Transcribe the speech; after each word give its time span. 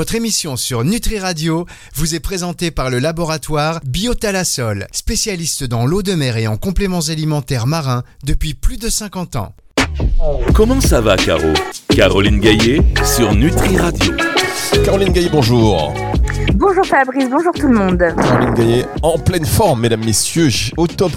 Votre 0.00 0.14
émission 0.14 0.56
sur 0.56 0.82
Nutri 0.82 1.18
Radio 1.18 1.66
vous 1.94 2.14
est 2.14 2.20
présentée 2.20 2.70
par 2.70 2.88
le 2.88 3.00
laboratoire 3.00 3.80
Biotalasol, 3.84 4.86
spécialiste 4.92 5.64
dans 5.64 5.84
l'eau 5.84 6.02
de 6.02 6.14
mer 6.14 6.38
et 6.38 6.46
en 6.46 6.56
compléments 6.56 7.10
alimentaires 7.10 7.66
marins 7.66 8.02
depuis 8.24 8.54
plus 8.54 8.78
de 8.78 8.88
50 8.88 9.36
ans. 9.36 9.52
Comment 10.54 10.80
ça 10.80 11.02
va, 11.02 11.18
Caro 11.18 11.52
Caroline 11.90 12.40
Gaillet 12.40 12.80
sur 13.04 13.34
Nutri 13.34 13.76
Radio. 13.76 14.14
Caroline 14.86 15.12
Gaillet, 15.12 15.28
bonjour. 15.30 15.92
Bonjour 16.54 16.86
Fabrice, 16.86 17.28
bonjour 17.30 17.52
tout 17.52 17.68
le 17.68 17.74
monde. 17.74 17.98
Caroline 17.98 18.54
Gaillet, 18.54 18.86
en 19.02 19.18
pleine 19.18 19.44
forme, 19.44 19.82
mesdames, 19.82 20.02
messieurs, 20.02 20.48
au 20.78 20.86
top 20.86 21.12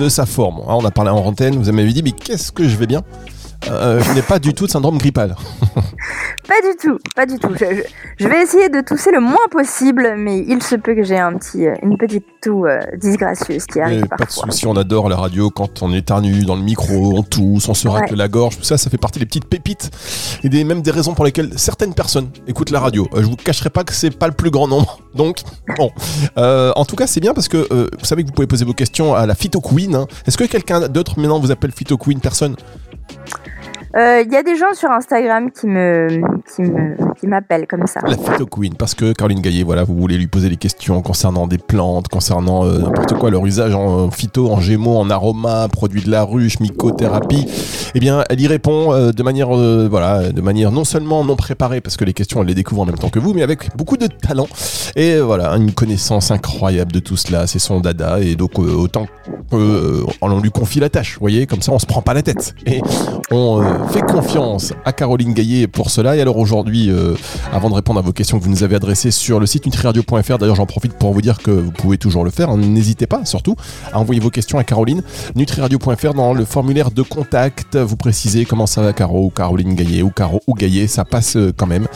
de 0.00 0.08
sa 0.08 0.24
forme. 0.24 0.60
Hein, 0.60 0.78
on 0.80 0.84
a 0.86 0.90
parlé 0.90 1.10
en 1.10 1.18
antenne, 1.18 1.62
vous 1.62 1.70
m'avez 1.70 1.92
dit, 1.92 2.02
mais 2.02 2.12
qu'est-ce 2.12 2.50
que 2.50 2.66
je 2.66 2.76
vais 2.76 2.86
bien? 2.86 3.02
Euh, 3.70 4.00
je 4.02 4.12
n'ai 4.12 4.22
pas 4.22 4.38
du 4.38 4.54
tout 4.54 4.66
de 4.66 4.70
syndrome 4.70 4.98
grippal. 4.98 5.36
pas 5.74 6.60
du 6.62 6.76
tout, 6.80 6.98
pas 7.14 7.26
du 7.26 7.38
tout. 7.38 7.54
Je, 8.18 8.28
vais 8.28 8.42
essayer 8.42 8.68
de 8.68 8.80
tousser 8.80 9.10
le 9.12 9.20
moins 9.20 9.46
possible, 9.50 10.14
mais 10.16 10.44
il 10.46 10.62
se 10.62 10.76
peut 10.76 10.94
que 10.94 11.02
j'ai 11.02 11.18
un 11.18 11.34
petit, 11.36 11.66
euh, 11.66 11.74
une 11.82 11.96
petite 11.96 12.24
toux 12.42 12.66
euh, 12.66 12.80
disgracieuse 12.96 13.66
qui 13.66 13.80
arrive 13.80 14.06
parfois. 14.06 14.42
Pas 14.42 14.48
de 14.48 14.52
souci, 14.52 14.66
on 14.66 14.76
adore 14.76 15.08
la 15.08 15.16
radio 15.16 15.50
quand 15.50 15.82
on 15.82 15.92
éternue 15.92 16.44
dans 16.44 16.56
le 16.56 16.62
micro, 16.62 17.16
on 17.16 17.22
tousse, 17.22 17.68
on 17.68 17.74
se 17.74 17.88
racle 17.88 18.16
la 18.16 18.28
gorge. 18.28 18.58
Tout 18.58 18.64
ça, 18.64 18.76
ça 18.76 18.90
fait 18.90 18.98
partie 18.98 19.18
des 19.18 19.26
petites 19.26 19.46
pépites 19.46 19.90
et 20.42 20.48
des, 20.48 20.64
même 20.64 20.82
des 20.82 20.90
raisons 20.90 21.14
pour 21.14 21.24
lesquelles 21.24 21.50
certaines 21.56 21.94
personnes 21.94 22.30
écoutent 22.46 22.70
la 22.70 22.80
radio. 22.80 23.08
je 23.14 23.22
vous 23.22 23.36
cacherai 23.36 23.70
pas 23.70 23.84
que 23.84 23.92
c'est 23.92 24.10
pas 24.10 24.26
le 24.26 24.34
plus 24.34 24.50
grand 24.50 24.68
nombre. 24.68 25.00
Donc, 25.14 25.40
bon. 25.76 25.90
en 26.36 26.84
tout 26.84 26.96
cas, 26.96 27.06
c'est 27.06 27.20
bien 27.20 27.34
parce 27.34 27.48
que 27.48 27.68
vous 27.98 28.04
savez 28.04 28.22
que 28.22 28.28
vous 28.28 28.34
pouvez 28.34 28.46
poser 28.46 28.64
vos 28.64 28.72
questions 28.72 29.14
à 29.14 29.26
la 29.26 29.34
Phyto 29.34 29.60
Queen. 29.60 29.94
Hein. 29.94 30.06
Est-ce 30.26 30.38
que 30.38 30.44
quelqu'un 30.44 30.88
d'autre 30.88 31.18
maintenant 31.18 31.38
vous 31.38 31.50
appelle 31.50 31.72
Phyto 31.72 31.96
Queen 31.96 32.20
Personne? 32.20 32.56
Il 33.94 34.00
euh, 34.00 34.24
y 34.30 34.36
a 34.36 34.42
des 34.42 34.56
gens 34.56 34.72
sur 34.72 34.90
Instagram 34.90 35.50
qui 35.50 35.66
me 35.66 36.22
qui 37.20 37.26
m'appellent 37.26 37.66
comme 37.66 37.86
ça. 37.86 38.00
La 38.06 38.16
phyto 38.16 38.46
queen 38.46 38.74
parce 38.74 38.94
que 38.94 39.12
Caroline 39.12 39.40
Gaillet, 39.40 39.64
voilà, 39.64 39.84
vous 39.84 39.94
voulez 39.94 40.16
lui 40.16 40.28
poser 40.28 40.48
des 40.48 40.56
questions 40.56 41.02
concernant 41.02 41.46
des 41.46 41.58
plantes, 41.58 42.08
concernant 42.08 42.64
euh, 42.64 42.78
n'importe 42.78 43.12
quoi, 43.18 43.30
leur 43.30 43.44
usage 43.44 43.74
en 43.74 44.10
phyto, 44.10 44.50
en 44.50 44.60
gémeaux, 44.60 44.96
en 44.96 45.10
aroma, 45.10 45.68
produits 45.68 46.00
de 46.00 46.10
la 46.10 46.24
ruche, 46.24 46.58
mycothérapie. 46.60 47.46
Eh 47.94 48.00
bien, 48.00 48.24
elle 48.30 48.40
y 48.40 48.46
répond 48.46 48.94
euh, 48.94 49.12
de 49.12 49.22
manière 49.22 49.48
voilà, 49.48 50.32
de 50.32 50.40
manière 50.40 50.72
non 50.72 50.84
seulement 50.84 51.22
non 51.22 51.36
préparée 51.36 51.82
parce 51.82 51.98
que 51.98 52.06
les 52.06 52.14
questions 52.14 52.40
elle 52.40 52.48
les 52.48 52.54
découvre 52.54 52.80
en 52.80 52.86
même 52.86 52.98
temps 52.98 53.10
que 53.10 53.18
vous, 53.18 53.34
mais 53.34 53.42
avec 53.42 53.76
beaucoup 53.76 53.98
de 53.98 54.06
talent 54.06 54.48
et 54.96 55.20
voilà, 55.20 55.54
une 55.56 55.72
connaissance 55.72 56.30
incroyable 56.30 56.92
de 56.92 57.00
tout 57.00 57.18
cela. 57.18 57.46
C'est 57.46 57.58
son 57.58 57.80
dada 57.80 58.20
et 58.20 58.36
donc 58.36 58.58
autant 58.58 59.06
on 59.52 60.40
lui 60.40 60.50
confie 60.50 60.80
la 60.80 60.88
tâche, 60.88 61.14
vous 61.14 61.20
voyez, 61.20 61.46
comme 61.46 61.60
ça 61.60 61.72
on 61.72 61.78
se 61.78 61.86
prend 61.86 62.00
pas 62.00 62.14
la 62.14 62.22
tête 62.22 62.54
et 62.64 62.80
on 63.30 63.81
fait 63.88 64.02
confiance 64.02 64.72
à 64.84 64.92
Caroline 64.92 65.32
Gaillet 65.32 65.66
pour 65.66 65.90
cela. 65.90 66.16
Et 66.16 66.20
alors 66.20 66.38
aujourd'hui, 66.38 66.90
euh, 66.90 67.14
avant 67.52 67.70
de 67.70 67.74
répondre 67.74 67.98
à 67.98 68.02
vos 68.02 68.12
questions 68.12 68.38
que 68.38 68.44
vous 68.44 68.50
nous 68.50 68.62
avez 68.62 68.76
adressées 68.76 69.10
sur 69.10 69.40
le 69.40 69.46
site 69.46 69.66
nutriradio.fr, 69.66 70.38
d'ailleurs 70.38 70.56
j'en 70.56 70.66
profite 70.66 70.94
pour 70.94 71.12
vous 71.12 71.22
dire 71.22 71.38
que 71.38 71.50
vous 71.50 71.70
pouvez 71.70 71.98
toujours 71.98 72.24
le 72.24 72.30
faire. 72.30 72.50
Hein. 72.50 72.58
N'hésitez 72.58 73.06
pas 73.06 73.24
surtout 73.24 73.56
à 73.92 73.98
envoyer 73.98 74.20
vos 74.20 74.30
questions 74.30 74.58
à 74.58 74.64
Caroline. 74.64 75.02
Nutriradio.fr 75.34 76.14
dans 76.14 76.34
le 76.34 76.44
formulaire 76.44 76.90
de 76.90 77.02
contact, 77.02 77.76
vous 77.76 77.96
précisez 77.96 78.44
comment 78.44 78.66
ça 78.66 78.82
va 78.82 78.92
Caro 78.92 79.26
ou 79.26 79.30
Caroline 79.30 79.74
Gaillet 79.74 80.02
ou 80.02 80.10
Caro 80.10 80.40
ou 80.46 80.54
Gaillet, 80.54 80.86
ça 80.86 81.04
passe 81.04 81.36
euh, 81.36 81.52
quand 81.56 81.66
même. 81.66 81.86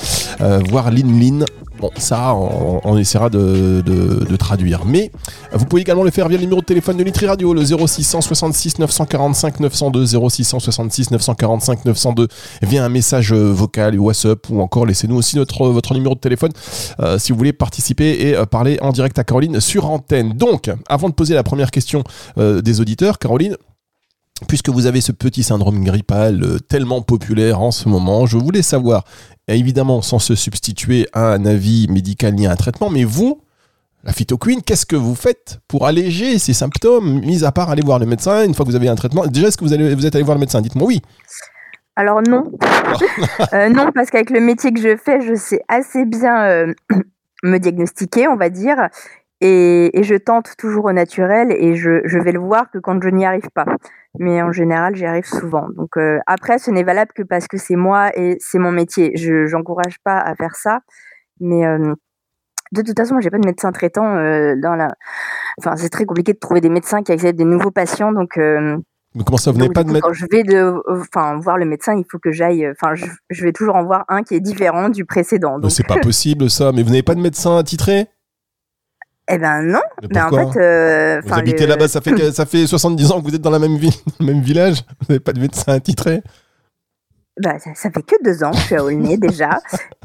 Euh, 0.41 0.61
voir 0.69 0.91
Lin 0.91 1.21
Lin 1.21 1.45
Bon, 1.79 1.91
ça, 1.97 2.35
on, 2.35 2.97
essaiera 2.97 3.29
de, 3.29 4.37
traduire. 4.37 4.85
Mais 4.85 5.11
vous 5.53 5.65
pouvez 5.67 5.83
également 5.83 6.05
le 6.05 6.11
faire 6.11 6.29
via 6.29 6.39
le 6.39 6.45
numéro 6.45 6.61
de 6.61 6.67
téléphone 6.67 6.97
de 6.97 7.05
Nutri 7.05 7.27
Radio, 7.27 7.53
le 7.53 7.65
0666 7.65 8.79
945 8.79 9.61
902, 9.61 10.07
0666 10.31 11.11
945 11.11 11.85
902, 11.85 12.29
via 12.63 12.85
un 12.85 12.89
message 12.89 13.33
vocal, 13.33 13.99
WhatsApp, 13.99 14.49
ou 14.51 14.61
encore 14.61 14.87
laissez-nous 14.87 15.17
aussi 15.17 15.39
votre 15.39 15.95
numéro 15.95 16.15
de 16.15 16.21
téléphone 16.21 16.53
euh, 17.01 17.19
si 17.19 17.33
vous 17.33 17.39
voulez 17.39 17.53
participer 17.53 18.29
et 18.29 18.37
euh, 18.37 18.47
parler 18.47 18.79
en 18.81 18.93
direct 18.93 19.19
à 19.19 19.25
Caroline 19.25 19.61
sur 19.61 19.87
antenne. 19.91 20.33
Donc, 20.33 20.71
avant 20.89 21.09
de 21.09 21.15
poser 21.15 21.35
la 21.35 21.43
première 21.43 21.71
question 21.71 22.05
euh, 22.39 22.63
des 22.63 22.81
auditeurs, 22.81 23.19
Caroline, 23.19 23.57
Puisque 24.49 24.69
vous 24.69 24.87
avez 24.87 25.01
ce 25.01 25.13
petit 25.13 25.43
syndrome 25.43 25.83
grippal 25.83 26.61
tellement 26.69 27.01
populaire 27.01 27.61
en 27.61 27.71
ce 27.71 27.89
moment, 27.89 28.27
je 28.27 28.37
voulais 28.37 28.63
savoir, 28.63 29.05
évidemment 29.49 30.03
sans 30.03 30.19
se 30.19 30.35
substituer 30.35 31.09
à 31.15 31.33
un 31.33 31.47
avis 31.47 31.87
médical 31.89 32.35
ni 32.35 32.47
à 32.47 32.53
un 32.53 32.57
traitement, 32.57 32.91
mais 32.91 33.05
vous, 33.05 33.41
la 34.05 34.13
phytoquine, 34.13 34.63
qu'est-ce 34.63 34.87
que 34.87 34.95
vous 34.95 35.15
faites 35.15 35.59
pour 35.67 35.87
alléger 35.87 36.39
ces 36.39 36.53
symptômes, 36.53 37.21
mis 37.21 37.45
à 37.45 37.51
part 37.51 37.71
aller 37.71 37.83
voir 37.83 37.99
le 37.99 38.07
médecin 38.07 38.45
une 38.45 38.55
fois 38.55 38.65
que 38.65 38.71
vous 38.71 38.77
avez 38.77 38.89
un 38.89 38.95
traitement? 38.95 39.27
Déjà, 39.27 39.49
est-ce 39.49 39.57
que 39.57 39.65
vous, 39.65 39.73
allez, 39.73 39.95
vous 39.95 40.07
êtes 40.07 40.15
allé 40.15 40.23
voir 40.23 40.37
le 40.37 40.41
médecin? 40.41 40.61
Dites-moi 40.61 40.87
oui. 40.87 41.03
Alors 41.97 42.23
non. 42.23 42.45
Euh, 43.53 43.69
non, 43.69 43.91
parce 43.95 44.11
qu'avec 44.11 44.31
le 44.31 44.41
métier 44.41 44.73
que 44.73 44.81
je 44.81 44.97
fais, 44.97 45.21
je 45.21 45.35
sais 45.35 45.61
assez 45.69 46.05
bien 46.05 46.45
euh, 46.45 46.73
me 47.43 47.59
diagnostiquer, 47.59 48.29
on 48.29 48.37
va 48.37 48.49
dire. 48.49 48.77
Et, 49.41 49.91
je 50.03 50.15
tente 50.15 50.57
toujours 50.57 50.87
au 50.87 50.93
naturel 50.93 51.53
et 51.53 51.75
je, 51.75 52.01
je 52.05 52.19
vais 52.19 52.33
le 52.33 52.41
voir 52.41 52.71
que 52.71 52.79
quand 52.79 53.03
je 53.03 53.09
n'y 53.09 53.27
arrive 53.27 53.51
pas 53.55 53.67
mais 54.19 54.43
en 54.43 54.53
général, 54.53 54.95
j'y 54.95 55.05
arrive 55.05 55.25
souvent. 55.25 55.67
Donc 55.77 55.97
euh, 55.97 56.19
après, 56.27 56.59
ce 56.59 56.71
n'est 56.71 56.83
valable 56.83 57.13
que 57.15 57.23
parce 57.23 57.47
que 57.47 57.59
c'est 57.59 57.77
moi 57.77 58.11
et 58.17 58.37
c'est 58.41 58.59
mon 58.59 58.73
métier. 58.73 59.13
Je 59.17 59.51
n'encourage 59.55 59.99
pas 60.05 60.19
à 60.19 60.35
faire 60.35 60.55
ça, 60.57 60.81
mais 61.41 61.67
euh, 61.67 61.95
de 62.73 62.83
toute 62.83 62.99
façon, 62.99 63.21
j'ai 63.21 63.31
pas 63.31 63.39
de 63.39 63.47
médecin 63.47 63.73
traitant 63.73 64.17
euh, 64.17 64.55
dans 64.61 64.75
la. 64.75 64.89
Enfin, 65.59 65.77
c'est 65.77 65.89
très 65.89 66.05
compliqué 66.05 66.33
de 66.33 66.39
trouver 66.39 66.61
des 66.61 66.69
médecins 66.69 67.03
qui 67.03 67.13
acceptent 67.13 67.39
des 67.39 67.45
nouveaux 67.45 67.71
patients, 67.71 68.13
donc. 68.13 68.37
mais 68.37 69.25
comment 69.25 69.39
ça, 69.39 69.53
vous 69.53 69.59
n'avez 69.59 69.73
pas 69.73 69.85
de 69.85 69.91
médecin 69.91 70.09
Quand 70.09 70.15
je 70.15 70.27
vais 70.31 70.43
de, 70.43 70.75
enfin, 70.89 71.39
voir 71.39 71.59
le 71.59 71.65
médecin, 71.65 71.95
il 71.97 72.05
faut 72.11 72.19
que 72.19 72.33
j'aille. 72.33 72.69
Enfin, 72.69 72.95
je, 72.95 73.45
vais 73.45 73.53
toujours 73.53 73.77
en 73.77 73.85
voir 73.85 74.05
un 74.09 74.23
qui 74.23 74.35
est 74.35 74.41
différent 74.41 74.89
du 74.89 75.05
précédent. 75.05 75.59
Donc... 75.59 75.71
C'est 75.71 75.87
pas 75.87 75.99
possible 76.03 76.51
ça. 76.51 76.73
Mais 76.73 76.83
vous 76.83 76.91
n'avez 76.91 77.03
pas 77.03 77.15
de 77.15 77.21
médecin 77.21 77.57
attitré? 77.57 78.09
Eh 79.29 79.39
ben 79.39 79.63
non. 79.63 79.81
Mais, 80.11 80.21
en 80.21 80.31
fait, 80.31 80.61
euh, 80.61 81.21
vous 81.25 81.35
habitez 81.35 81.67
là-bas, 81.67 81.89
ça 81.89 82.01
fait 82.01 82.31
ça 82.33 82.47
fait 82.47 82.67
70 82.67 83.11
ans 83.11 83.21
que 83.21 83.29
vous 83.29 83.35
êtes 83.35 83.43
dans 83.43 83.51
la 83.51 83.59
même 83.59 83.77
ville, 83.77 83.93
le 84.21 84.27
même 84.27 84.41
village. 84.41 84.85
Vous 85.01 85.07
n'avez 85.09 85.21
pas 85.21 85.33
de 85.33 85.41
médecin 85.41 85.73
attitré. 85.73 86.23
Bah, 87.39 87.59
ça, 87.59 87.91
fait 87.91 88.03
que 88.03 88.15
deux 88.25 88.43
ans 88.45 88.51
que 88.51 88.57
je 88.57 88.63
suis 88.63 88.77
à 88.77 88.85
Aulnay 88.85 89.17
déjà. 89.19 89.59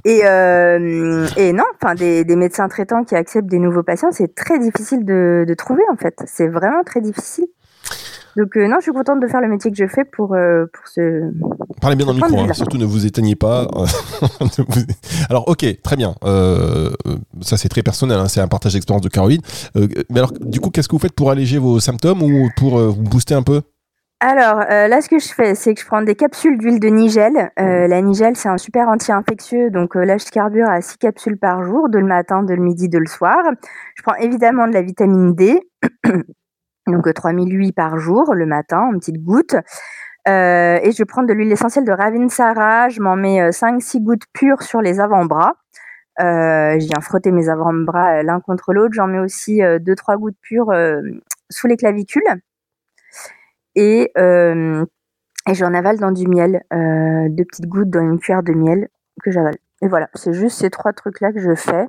Et, 0.03 0.21
euh, 0.25 1.27
et 1.37 1.53
non, 1.53 1.63
enfin 1.81 1.95
des, 1.95 2.25
des, 2.25 2.35
médecins 2.35 2.67
traitants 2.67 3.05
qui 3.05 3.15
acceptent 3.15 3.47
des 3.47 3.59
nouveaux 3.59 3.83
patients, 3.83 4.11
c'est 4.11 4.35
très 4.35 4.59
difficile 4.59 5.05
de, 5.05 5.45
de 5.47 5.53
trouver 5.53 5.83
en 5.93 5.95
fait. 5.95 6.15
C'est 6.25 6.47
vraiment 6.47 6.83
très 6.83 6.99
difficile. 6.99 7.47
Donc 8.35 8.57
euh, 8.57 8.67
non, 8.67 8.77
je 8.77 8.83
suis 8.83 8.91
contente 8.91 9.19
de 9.19 9.27
faire 9.27 9.41
le 9.41 9.47
métier 9.47 9.71
que 9.71 9.77
je 9.77 9.87
fais 9.87 10.05
pour, 10.05 10.33
euh, 10.33 10.65
pour 10.73 10.87
ce... 10.87 11.31
Parlez 11.81 11.95
bien 11.95 12.05
dans 12.05 12.13
le 12.13 12.19
micro, 12.19 12.39
hein. 12.39 12.53
surtout 12.53 12.77
ne 12.77 12.85
vous 12.85 13.05
éteignez 13.05 13.35
pas. 13.35 13.67
alors 15.29 15.47
ok, 15.47 15.65
très 15.81 15.95
bien. 15.95 16.13
Euh, 16.23 16.91
ça 17.41 17.57
c'est 17.57 17.69
très 17.69 17.81
personnel, 17.81 18.19
hein. 18.19 18.27
c'est 18.27 18.39
un 18.39 18.47
partage 18.47 18.73
d'expérience 18.73 19.01
de 19.01 19.09
Caroline. 19.09 19.41
mais 19.75 20.19
alors 20.19 20.31
du 20.39 20.59
coup, 20.59 20.69
qu'est-ce 20.69 20.87
que 20.87 20.95
vous 20.95 21.01
faites 21.01 21.15
pour 21.15 21.31
alléger 21.31 21.57
vos 21.57 21.79
symptômes 21.79 22.21
ou 22.21 22.49
pour 22.55 22.77
vous 22.77 23.01
booster 23.01 23.33
un 23.33 23.43
peu? 23.43 23.61
Alors 24.19 24.59
là, 24.59 25.01
ce 25.01 25.09
que 25.09 25.17
je 25.17 25.29
fais, 25.29 25.55
c'est 25.55 25.73
que 25.73 25.81
je 25.81 25.85
prends 25.87 26.03
des 26.03 26.13
capsules 26.13 26.55
d'huile 26.59 26.79
de 26.79 26.89
nigel. 26.89 27.51
la 27.57 28.01
nigel, 28.01 28.35
c'est 28.35 28.49
un 28.49 28.59
super 28.59 28.87
anti-infectieux, 28.87 29.71
donc 29.71 29.95
là, 29.95 30.19
je 30.19 30.25
carbure 30.29 30.69
à 30.69 30.81
6 30.81 30.97
capsules 30.99 31.37
par 31.37 31.63
jour, 31.63 31.89
de 31.89 31.97
le 31.97 32.05
matin, 32.05 32.43
de 32.43 32.53
le 32.53 32.61
midi, 32.61 32.87
de 32.87 32.99
le 32.99 33.07
soir. 33.07 33.37
Je 33.95 34.03
prends 34.03 34.15
évidemment 34.15 34.67
de 34.67 34.73
la 34.73 34.83
vitamine 34.83 35.33
D. 35.33 35.59
donc 36.87 37.11
3008 37.13 37.73
par 37.73 37.97
jour 37.97 38.33
le 38.33 38.45
matin 38.45 38.89
en 38.91 38.97
petites 38.97 39.23
gouttes. 39.23 39.55
Euh, 40.27 40.79
et 40.83 40.91
je 40.91 40.97
vais 40.97 41.05
prendre 41.05 41.27
de 41.27 41.33
l'huile 41.33 41.51
essentielle 41.51 41.85
de 41.85 41.91
Ravinsara, 41.91 42.89
je 42.89 43.01
m'en 43.01 43.15
mets 43.15 43.49
5-6 43.49 43.97
euh, 43.97 43.99
gouttes 44.01 44.25
pures 44.33 44.61
sur 44.61 44.81
les 44.81 44.99
avant-bras. 44.99 45.55
Euh, 46.19 46.77
je 46.79 46.85
viens 46.85 47.01
frotter 47.01 47.31
mes 47.31 47.49
avant-bras 47.49 48.21
l'un 48.23 48.39
contre 48.39 48.73
l'autre. 48.73 48.93
J'en 48.93 49.07
mets 49.07 49.19
aussi 49.19 49.59
2-3 49.59 50.17
gouttes 50.17 50.37
pures 50.41 50.73
sous 51.49 51.67
les 51.67 51.77
clavicules. 51.77 52.23
Et, 53.75 54.11
j'en 54.15 55.73
avale 55.73 55.97
dans 55.97 56.11
du 56.11 56.27
miel, 56.27 56.61
deux 56.71 57.45
petites 57.45 57.67
gouttes 57.67 57.89
dans 57.89 58.01
une 58.01 58.19
cuillère 58.19 58.43
de 58.43 58.53
miel 58.53 58.89
que 59.23 59.31
j'avale. 59.31 59.55
Et 59.81 59.87
voilà, 59.87 60.09
c'est 60.13 60.33
juste 60.33 60.59
ces 60.59 60.69
trois 60.69 60.93
trucs-là 60.93 61.31
que 61.33 61.39
je 61.39 61.55
fais 61.55 61.87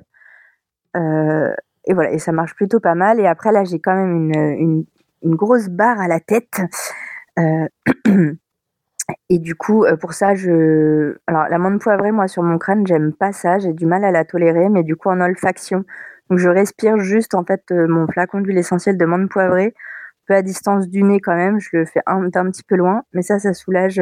et 1.85 1.93
voilà, 1.93 2.11
et 2.11 2.19
ça 2.19 2.31
marche 2.31 2.55
plutôt 2.55 2.79
pas 2.79 2.95
mal. 2.95 3.19
Et 3.19 3.27
après, 3.27 3.51
là, 3.51 3.63
j'ai 3.63 3.79
quand 3.79 3.95
même 3.95 4.31
une, 4.33 4.85
grosse 5.35 5.69
barre 5.69 5.99
à 5.99 6.07
la 6.07 6.19
tête. 6.19 6.61
Euh, 7.39 7.67
et 9.29 9.39
du 9.39 9.55
coup, 9.55 9.85
euh, 9.85 9.97
pour 9.97 10.13
ça, 10.13 10.35
je. 10.35 11.17
Alors, 11.27 11.47
la 11.49 11.57
menthe 11.57 11.81
poivrée, 11.81 12.11
moi, 12.11 12.27
sur 12.27 12.43
mon 12.43 12.57
crâne, 12.57 12.87
j'aime 12.87 13.13
pas 13.13 13.31
ça. 13.33 13.59
J'ai 13.59 13.73
du 13.73 13.85
mal 13.85 14.05
à 14.05 14.11
la 14.11 14.25
tolérer, 14.25 14.69
mais 14.69 14.83
du 14.83 14.95
coup, 14.95 15.09
en 15.09 15.21
olfaction. 15.21 15.83
Donc, 16.29 16.39
je 16.39 16.49
respire 16.49 16.97
juste, 16.99 17.35
en 17.35 17.43
fait, 17.45 17.63
euh, 17.71 17.87
mon 17.87 18.07
flacon 18.07 18.41
d'huile 18.41 18.57
essentielle 18.57 18.97
de 18.97 19.05
menthe 19.05 19.29
poivrée, 19.29 19.73
peu 20.27 20.35
à 20.35 20.41
distance 20.41 20.87
du 20.89 21.03
nez 21.03 21.19
quand 21.21 21.35
même. 21.35 21.59
Je 21.59 21.69
le 21.73 21.85
fais 21.85 22.01
un, 22.07 22.25
un 22.33 22.51
petit 22.51 22.63
peu 22.63 22.75
loin, 22.75 23.03
mais 23.13 23.21
ça, 23.23 23.39
ça 23.39 23.53
soulage 23.53 24.01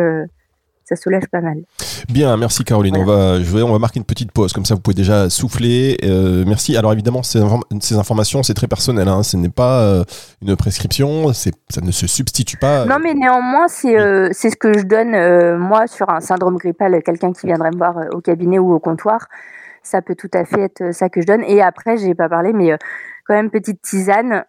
ça 0.91 1.01
soulage 1.01 1.27
pas 1.31 1.39
mal. 1.39 1.63
Bien, 2.09 2.35
merci 2.35 2.63
Caroline. 2.65 2.97
On, 2.97 3.05
va, 3.05 3.39
je 3.39 3.55
vais, 3.55 3.61
on 3.61 3.71
va 3.71 3.79
marquer 3.79 3.99
une 3.99 4.05
petite 4.05 4.31
pause, 4.31 4.51
comme 4.51 4.65
ça 4.65 4.75
vous 4.75 4.81
pouvez 4.81 4.95
déjà 4.95 5.29
souffler. 5.29 5.97
Euh, 6.03 6.43
merci. 6.45 6.75
Alors 6.75 6.91
évidemment, 6.91 7.23
ces, 7.23 7.41
ces 7.79 7.95
informations, 7.95 8.43
c'est 8.43 8.53
très 8.53 8.67
personnel. 8.67 9.07
Hein. 9.07 9.23
Ce 9.23 9.37
n'est 9.37 9.49
pas 9.49 9.81
euh, 9.81 10.03
une 10.41 10.55
prescription, 10.57 11.31
ça 11.33 11.81
ne 11.81 11.91
se 11.91 12.07
substitue 12.07 12.57
pas. 12.57 12.85
Non, 12.85 12.97
mais 13.01 13.13
néanmoins, 13.13 13.67
c'est 13.69 13.97
euh, 13.97 14.29
ce 14.33 14.55
que 14.55 14.77
je 14.77 14.83
donne, 14.83 15.57
moi, 15.57 15.87
sur 15.87 16.09
un 16.09 16.19
syndrome 16.19 16.57
grippal, 16.57 17.01
quelqu'un 17.03 17.31
qui 17.31 17.47
viendrait 17.47 17.71
me 17.71 17.77
voir 17.77 17.95
au 18.13 18.19
cabinet 18.19 18.59
ou 18.59 18.73
au 18.73 18.79
comptoir. 18.79 19.27
ça 19.83 20.01
peut 20.01 20.15
tout 20.15 20.31
à 20.33 20.43
fait 20.43 20.61
être 20.61 20.93
ça 20.93 21.09
que 21.09 21.21
je 21.21 21.27
donne. 21.27 21.43
Et 21.43 21.61
après, 21.61 21.97
j'ai 21.97 22.15
pas 22.15 22.27
parlé, 22.27 22.51
mais 22.51 22.77
quand 23.25 23.33
même 23.33 23.49
petite 23.49 23.81
tisane. 23.81 24.43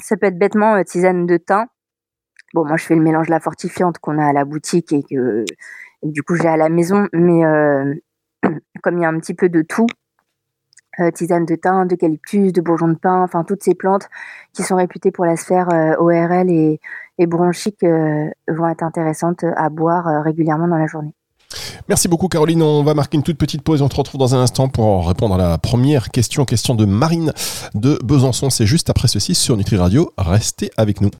ça 0.00 0.16
peut 0.16 0.26
être 0.26 0.38
bêtement 0.38 0.80
tisane 0.84 1.26
de 1.26 1.36
thym. 1.36 1.66
Bon, 2.54 2.64
moi 2.66 2.76
je 2.76 2.84
fais 2.84 2.96
le 2.96 3.02
mélange 3.02 3.26
de 3.26 3.32
la 3.32 3.40
fortifiante 3.40 3.98
qu'on 3.98 4.18
a 4.18 4.26
à 4.26 4.32
la 4.32 4.44
boutique 4.44 4.92
et 4.92 5.02
que 5.02 5.44
du 6.02 6.22
coup 6.22 6.34
j'ai 6.36 6.48
à 6.48 6.56
la 6.56 6.68
maison, 6.68 7.06
mais 7.12 7.42
comme 8.82 8.98
il 8.98 9.02
y 9.02 9.04
a 9.04 9.08
un 9.08 9.18
petit 9.18 9.34
peu 9.34 9.48
de 9.48 9.62
tout, 9.62 9.86
euh, 10.98 11.10
tisane 11.12 11.46
de 11.46 11.54
thym, 11.54 11.86
d'eucalyptus, 11.86 12.52
de 12.52 12.60
bourgeon 12.60 12.88
de 12.88 12.94
pin, 12.94 13.22
enfin 13.22 13.44
toutes 13.44 13.62
ces 13.62 13.74
plantes 13.74 14.08
qui 14.52 14.62
sont 14.62 14.74
réputées 14.74 15.12
pour 15.12 15.24
la 15.24 15.36
sphère 15.36 15.68
euh, 15.72 15.94
ORL 15.98 16.50
et, 16.50 16.80
bronchique 17.26 17.82
euh, 17.84 18.28
vont 18.48 18.68
être 18.68 18.82
intéressantes 18.82 19.44
à 19.44 19.68
boire 19.68 20.24
régulièrement 20.24 20.66
dans 20.66 20.78
la 20.78 20.86
journée. 20.86 21.14
Merci 21.88 22.08
beaucoup 22.08 22.28
Caroline, 22.28 22.62
on 22.62 22.82
va 22.82 22.94
marquer 22.94 23.18
une 23.18 23.22
toute 23.22 23.38
petite 23.38 23.62
pause 23.62 23.80
et 23.80 23.84
on 23.84 23.90
se 23.90 23.96
retrouve 23.96 24.18
dans 24.18 24.34
un 24.34 24.40
instant 24.40 24.68
pour 24.68 25.06
répondre 25.06 25.34
à 25.34 25.38
la 25.38 25.58
première 25.58 26.10
question, 26.10 26.44
question 26.44 26.74
de 26.74 26.86
Marine 26.86 27.32
de 27.74 27.98
Besançon, 28.02 28.50
c'est 28.50 28.66
juste 28.66 28.90
après 28.90 29.08
ceci 29.08 29.34
sur 29.34 29.56
Nutri 29.56 29.76
Radio, 29.76 30.12
restez 30.18 30.70
avec 30.76 31.00
nous. 31.00 31.10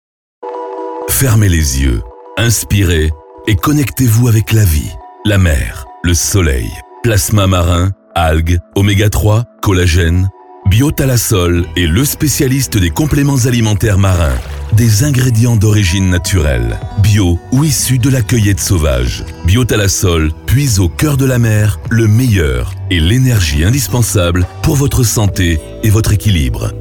Fermez 1.11 1.49
les 1.51 1.83
yeux, 1.83 2.03
inspirez 2.39 3.11
et 3.47 3.57
connectez-vous 3.57 4.29
avec 4.29 4.53
la 4.53 4.65
vie, 4.65 4.91
la 5.27 5.37
mer, 5.37 5.85
le 6.03 6.15
soleil, 6.15 6.71
plasma 7.03 7.47
marin 7.47 7.91
algues, 8.15 8.59
oméga 8.75 9.11
3, 9.11 9.45
collagène, 9.61 10.31
Biotalasol 10.67 11.67
est 11.77 11.87
le 11.87 12.05
spécialiste 12.05 12.79
des 12.79 12.91
compléments 12.91 13.45
alimentaires 13.45 13.99
marins, 13.99 14.39
des 14.73 15.05
ingrédients 15.05 15.57
d'origine 15.57 16.09
naturelle, 16.09 16.79
bio 17.03 17.39
ou 17.51 17.65
issus 17.65 17.99
de 17.99 18.09
la 18.09 18.23
cueillette 18.23 18.61
sauvage. 18.61 19.25
Biotalasol 19.45 20.31
puise 20.47 20.79
au 20.79 20.89
cœur 20.89 21.17
de 21.17 21.27
la 21.27 21.39
mer 21.39 21.81
le 21.91 22.07
meilleur 22.07 22.73
et 22.91 23.01
l'énergie 23.01 23.65
indispensable 23.65 24.47
pour 24.62 24.77
votre 24.77 25.03
santé 25.03 25.61
et 25.83 25.91
votre 25.91 26.12
équilibre. 26.12 26.73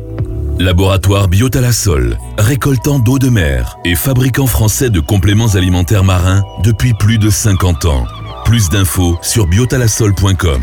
Laboratoire 0.62 1.30
Biotalasol, 1.30 2.18
récoltant 2.38 3.00
d'eau 3.00 3.18
de 3.18 3.30
mer 3.30 3.78
et 3.86 3.96
fabricant 3.96 4.46
français 4.46 4.90
de 4.90 5.00
compléments 5.00 5.56
alimentaires 5.56 6.04
marins 6.04 6.44
depuis 6.64 6.94
plus 6.94 7.18
de 7.18 7.30
50 7.30 7.86
ans. 7.86 8.04
Plus 8.44 8.68
d'infos 8.68 9.18
sur 9.22 9.48
biotalasol.com. 9.48 10.62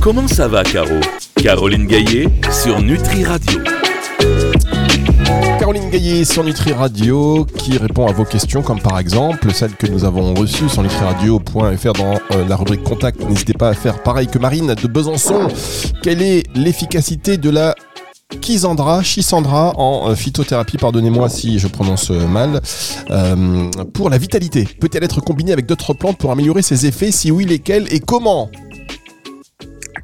Comment 0.00 0.26
ça 0.26 0.48
va, 0.48 0.62
Caro? 0.62 0.98
Caroline 1.34 1.86
Gaillet 1.86 2.30
sur 2.50 2.80
Nutri 2.80 3.26
Radio. 3.26 3.60
Caroline 5.58 5.90
Gaillet 5.90 6.24
sur 6.24 6.42
Nutri 6.42 6.72
Radio 6.72 7.44
qui 7.58 7.76
répond 7.76 8.06
à 8.06 8.12
vos 8.12 8.24
questions 8.24 8.62
comme 8.62 8.80
par 8.80 8.98
exemple 8.98 9.52
celle 9.52 9.74
que 9.74 9.86
nous 9.86 10.06
avons 10.06 10.32
reçue 10.32 10.70
sur 10.70 10.82
nutriradio.fr 10.82 11.92
dans 11.92 12.14
euh, 12.34 12.48
la 12.48 12.56
rubrique 12.56 12.82
contact. 12.82 13.22
N'hésitez 13.28 13.52
pas 13.52 13.68
à 13.68 13.74
faire 13.74 14.02
pareil 14.02 14.26
que 14.26 14.38
Marine 14.38 14.74
de 14.74 14.88
Besançon. 14.88 15.48
Quelle 16.02 16.22
est 16.22 16.44
l'efficacité 16.54 17.36
de 17.36 17.50
la 17.50 17.74
Chisandra, 18.40 19.02
Chisandra 19.02 19.72
en 19.76 20.10
euh, 20.10 20.14
phytothérapie, 20.14 20.78
pardonnez-moi 20.78 21.28
si 21.28 21.58
je 21.58 21.68
prononce 21.68 22.10
euh, 22.10 22.26
mal, 22.26 22.60
pour 23.92 24.10
la 24.10 24.18
vitalité. 24.18 24.68
Peut-elle 24.80 25.04
être 25.04 25.20
combinée 25.20 25.52
avec 25.52 25.66
d'autres 25.66 25.94
plantes 25.94 26.18
pour 26.18 26.30
améliorer 26.30 26.62
ses 26.62 26.86
effets? 26.86 27.10
Si 27.10 27.30
oui, 27.30 27.44
lesquelles 27.44 27.92
et 27.92 28.00
comment? 28.00 28.50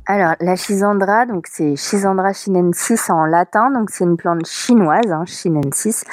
Alors, 0.06 0.34
la 0.40 0.56
Chisandra, 0.56 1.26
donc 1.26 1.46
c'est 1.48 1.76
Chisandra 1.76 2.32
chinensis 2.32 3.08
en 3.08 3.24
latin, 3.24 3.70
donc 3.70 3.90
c'est 3.90 4.02
une 4.02 4.16
plante 4.16 4.46
chinoise, 4.46 5.12
hein, 5.12 5.25
chinensis. 5.26 6.04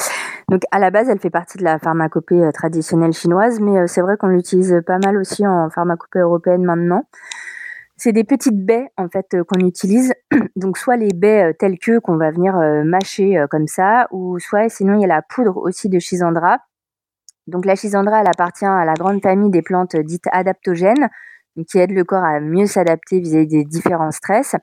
Donc 0.48 0.62
à 0.72 0.78
la 0.80 0.92
base, 0.92 1.10
elle 1.10 1.20
fait 1.20 1.32
partie 1.32 1.58
de 1.58 1.64
la 1.64 1.80
pharmacopée 1.80 2.44
euh, 2.44 2.52
traditionnelle 2.52 3.14
chinoise, 3.14 3.60
mais 3.60 3.80
euh, 3.80 3.88
c'est 3.88 4.02
vrai 4.02 4.16
qu'on 4.18 4.28
l'utilise 4.28 4.82
pas 4.86 5.00
mal 5.00 5.18
aussi 5.18 5.46
en 5.46 5.70
pharmacopée 5.72 6.20
européenne 6.20 6.64
maintenant. 6.64 7.06
C'est 8.00 8.14
des 8.14 8.24
petites 8.24 8.66
baies 8.66 8.90
en 8.98 9.10
fait 9.10 9.34
euh, 9.34 9.44
qu'on 9.44 9.60
utilise, 9.66 10.14
donc 10.56 10.78
soit 10.78 10.98
les 10.98 11.14
baies 11.14 11.54
telles 11.60 11.78
que 11.78 12.00
qu'on 12.00 12.18
va 12.18 12.32
venir 12.32 12.56
mâcher 12.86 13.44
comme 13.52 13.68
ça, 13.68 14.08
ou 14.12 14.40
soit 14.40 14.70
sinon 14.70 14.96
il 14.96 15.02
y 15.02 15.06
a 15.06 15.08
la 15.08 15.22
poudre 15.22 15.58
aussi 15.58 15.90
de 15.90 16.00
Chisandra. 16.00 16.60
Donc 17.48 17.66
la 17.66 17.76
Chisandra, 17.76 18.22
elle 18.22 18.28
appartient 18.28 18.66
à 18.66 18.86
la 18.86 18.94
grande 18.94 19.22
famille 19.22 19.52
des 19.52 19.62
plantes 19.62 19.96
dites 19.96 20.28
adaptogènes 20.32 21.10
qui 21.68 21.80
aide 21.80 21.92
le 21.92 22.04
corps 22.04 22.24
à 22.24 22.40
mieux 22.40 22.66
s'adapter 22.66 23.20
vis-à-vis 23.20 23.48
des 23.48 23.66
différents 23.66 24.12
stress, 24.12 24.56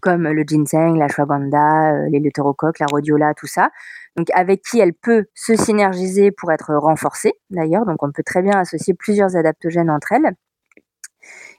comme 0.00 0.28
le 0.28 0.44
ginseng, 0.46 0.96
la 0.96 1.08
shwaganda, 1.08 1.94
euh, 1.94 2.08
les 2.10 2.20
la 2.20 2.86
rhodiola, 2.90 3.34
tout 3.34 3.46
ça. 3.46 3.70
Donc 4.16 4.28
avec 4.34 4.62
qui 4.62 4.78
elle 4.78 4.94
peut 4.94 5.26
se 5.34 5.56
synergiser 5.56 6.30
pour 6.30 6.52
être 6.52 6.74
renforcée 6.74 7.34
d'ailleurs. 7.50 7.86
Donc 7.86 8.02
on 8.02 8.12
peut 8.12 8.22
très 8.24 8.42
bien 8.42 8.58
associer 8.58 8.94
plusieurs 8.94 9.36
adaptogènes 9.36 9.90
entre 9.90 10.12
elles. 10.12 10.34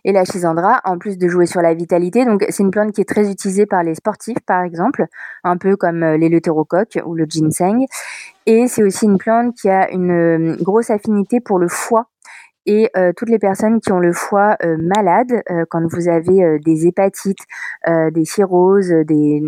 Et 0.07 0.11
la 0.11 0.23
chisandra, 0.23 0.81
en 0.83 0.99
plus 0.99 1.17
de 1.17 1.27
jouer 1.27 1.47
sur 1.47 1.61
la 1.61 1.73
vitalité, 1.73 2.25
donc 2.25 2.45
c'est 2.49 2.61
une 2.61 2.69
plante 2.69 2.91
qui 2.91 3.01
est 3.01 3.09
très 3.09 3.29
utilisée 3.31 3.65
par 3.65 3.81
les 3.81 3.95
sportifs, 3.95 4.39
par 4.45 4.61
exemple, 4.61 5.07
un 5.43 5.57
peu 5.57 5.75
comme 5.75 6.03
euh, 6.03 6.15
l'éleutérocoque 6.15 6.99
ou 7.05 7.15
le 7.15 7.25
ginseng. 7.27 7.85
Et 8.45 8.67
c'est 8.67 8.83
aussi 8.83 9.05
une 9.05 9.17
plante 9.17 9.55
qui 9.55 9.67
a 9.67 9.89
une 9.89 10.11
euh, 10.11 10.55
grosse 10.61 10.91
affinité 10.91 11.39
pour 11.39 11.57
le 11.57 11.67
foie 11.67 12.05
et 12.67 12.91
euh, 12.95 13.13
toutes 13.17 13.29
les 13.29 13.39
personnes 13.39 13.79
qui 13.79 13.91
ont 13.91 13.99
le 13.99 14.13
foie 14.13 14.57
malade, 14.79 15.43
quand 15.69 15.85
vous 15.87 16.07
avez 16.07 16.57
des 16.65 16.87
hépatites, 16.87 17.37
des 17.87 18.25
cirrhoses, 18.25 18.91
des, 19.05 19.43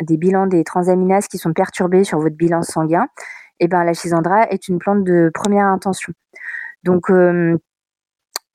bilans 0.00 0.46
des 0.46 0.64
transaminases 0.64 1.28
qui 1.28 1.36
sont 1.36 1.52
perturbés 1.52 2.04
sur 2.04 2.18
votre 2.18 2.34
bilan 2.34 2.62
sanguin, 2.62 3.08
et 3.60 3.64
eh 3.64 3.68
ben 3.68 3.84
la 3.84 3.92
chisandra 3.92 4.44
est 4.48 4.68
une 4.68 4.78
plante 4.78 5.04
de 5.04 5.30
première 5.34 5.66
intention. 5.66 6.14
Donc 6.82 7.10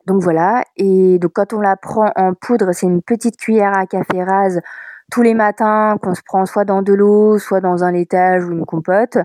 donc 0.06 0.22
voilà, 0.22 0.64
et 0.76 1.20
donc 1.20 1.32
quand 1.34 1.54
on 1.54 1.62
la 1.62 1.76
prend 1.76 2.12
en 2.16 2.34
poudre, 2.34 2.72
c'est 2.74 2.86
une 2.86 3.02
petite 3.02 3.38
cuillère 3.38 3.78
à 3.78 3.86
café 3.86 4.24
rase 4.24 4.62
tous 5.12 5.22
les 5.22 5.34
matins 5.34 5.98
qu'on 6.02 6.16
se 6.16 6.22
prend 6.26 6.46
soit 6.46 6.66
dans 6.66 6.82
de 6.82 6.94
l'eau, 6.94 7.38
soit 7.38 7.62
dans 7.62 7.84
un 7.84 7.92
laitage 7.92 8.46
ou 8.46 8.52
une 8.52 8.66
compote. 8.66 9.18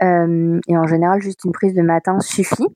et 0.00 0.76
en 0.76 0.86
général, 0.86 1.20
juste 1.20 1.44
une 1.44 1.52
prise 1.52 1.74
de 1.74 1.82
matin 1.82 2.20
suffit. 2.20 2.68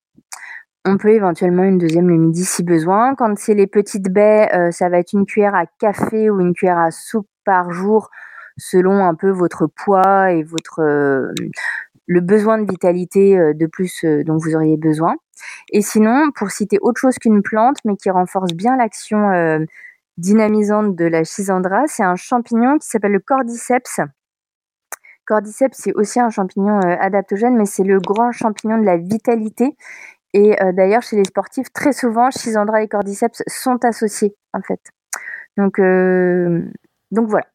On 0.86 0.96
peut 0.96 1.10
éventuellement 1.10 1.64
une 1.64 1.76
deuxième 1.76 2.08
le 2.08 2.16
midi 2.16 2.44
si 2.44 2.64
besoin. 2.64 3.14
Quand 3.14 3.38
c'est 3.38 3.52
les 3.52 3.66
petites 3.66 4.10
baies, 4.10 4.48
euh, 4.54 4.70
ça 4.70 4.88
va 4.88 4.98
être 4.98 5.12
une 5.12 5.26
cuillère 5.26 5.54
à 5.54 5.66
café 5.78 6.30
ou 6.30 6.40
une 6.40 6.54
cuillère 6.54 6.78
à 6.78 6.90
soupe 6.90 7.28
par 7.44 7.70
jour, 7.70 8.08
selon 8.56 9.04
un 9.04 9.14
peu 9.14 9.28
votre 9.28 9.66
poids 9.66 10.32
et 10.32 10.42
votre 10.42 10.80
euh, 10.80 11.34
le 12.10 12.20
besoin 12.20 12.58
de 12.58 12.70
vitalité 12.70 13.38
euh, 13.38 13.54
de 13.54 13.66
plus 13.66 14.04
dont 14.04 14.36
vous 14.36 14.54
auriez 14.54 14.76
besoin. 14.76 15.16
Et 15.72 15.82
sinon, 15.82 16.30
pour 16.34 16.50
citer 16.50 16.78
autre 16.82 17.00
chose 17.00 17.16
qu'une 17.18 17.42
plante, 17.42 17.78
mais 17.84 17.96
qui 17.96 18.10
renforce 18.10 18.52
bien 18.52 18.76
l'action 18.76 19.66
dynamisante 20.18 20.96
de 20.96 21.06
la 21.06 21.24
chisandra, 21.24 21.84
c'est 21.86 22.02
un 22.02 22.16
champignon 22.16 22.78
qui 22.78 22.86
s'appelle 22.86 23.12
le 23.12 23.20
cordyceps. 23.20 24.00
Cordyceps, 25.24 25.72
c'est 25.72 25.94
aussi 25.94 26.20
un 26.20 26.28
champignon 26.28 26.78
adaptogène, 26.80 27.56
mais 27.56 27.64
c'est 27.64 27.84
le 27.84 28.00
grand 28.00 28.32
champignon 28.32 28.76
de 28.76 28.84
la 28.84 28.98
vitalité 28.98 29.76
et 30.32 30.60
euh, 30.62 30.72
d'ailleurs, 30.72 31.02
chez 31.02 31.16
les 31.16 31.24
sportifs, 31.24 31.72
très 31.72 31.92
souvent, 31.92 32.30
Chisandra 32.30 32.82
et 32.82 32.88
Cordyceps 32.88 33.42
sont 33.48 33.84
associés, 33.84 34.36
en 34.52 34.62
fait. 34.62 34.80
Euh, 35.58 36.62
donc 37.10 37.28
voilà. 37.28 37.46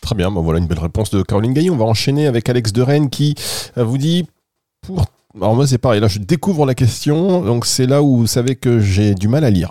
Très 0.00 0.14
bien, 0.14 0.30
bon, 0.30 0.42
voilà 0.42 0.58
une 0.58 0.66
belle 0.66 0.78
réponse 0.78 1.10
de 1.10 1.22
Caroline 1.22 1.52
Gaillet. 1.52 1.70
On 1.70 1.76
va 1.76 1.84
enchaîner 1.84 2.26
avec 2.26 2.48
Alex 2.48 2.72
de 2.72 2.82
Rennes 2.82 3.10
qui 3.10 3.34
euh, 3.78 3.84
vous 3.84 3.98
dit 3.98 4.26
pour 4.82 5.06
alors 5.36 5.56
moi 5.56 5.66
c'est 5.66 5.78
pareil, 5.78 6.00
là 6.00 6.06
je 6.06 6.20
découvre 6.20 6.64
la 6.64 6.76
question, 6.76 7.42
donc 7.42 7.66
c'est 7.66 7.86
là 7.86 8.04
où 8.04 8.18
vous 8.18 8.26
savez 8.28 8.54
que 8.54 8.78
j'ai 8.78 9.16
du 9.16 9.26
mal 9.26 9.42
à 9.42 9.50
lire. 9.50 9.68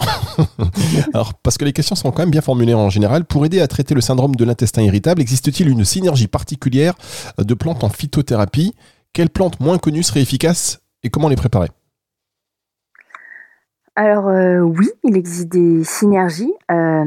Alors 1.14 1.36
parce 1.36 1.58
que 1.58 1.64
les 1.64 1.72
questions 1.72 1.96
sont 1.96 2.12
quand 2.12 2.24
même 2.24 2.32
bien 2.32 2.42
formulées 2.42 2.74
en 2.74 2.90
général. 2.90 3.24
Pour 3.24 3.46
aider 3.46 3.62
à 3.62 3.68
traiter 3.70 3.94
le 3.94 4.02
syndrome 4.02 4.36
de 4.36 4.44
l'intestin 4.44 4.82
irritable, 4.82 5.22
existe-t-il 5.22 5.70
une 5.70 5.86
synergie 5.86 6.28
particulière 6.28 6.96
de 7.38 7.54
plantes 7.54 7.86
en 7.86 7.90
phytothérapie? 7.90 8.74
Quelles 9.14 9.30
plantes 9.30 9.62
moins 9.62 9.78
connues 9.78 10.04
seraient 10.04 10.22
efficaces 10.22 10.82
et 11.02 11.10
comment 11.10 11.30
les 11.30 11.38
préparer? 11.38 11.70
Alors 13.96 14.28
euh, 14.28 14.60
oui, 14.60 14.90
il 15.06 15.16
existe 15.16 15.48
des 15.48 15.86
synergies. 15.86 16.54
Euh, 16.72 17.06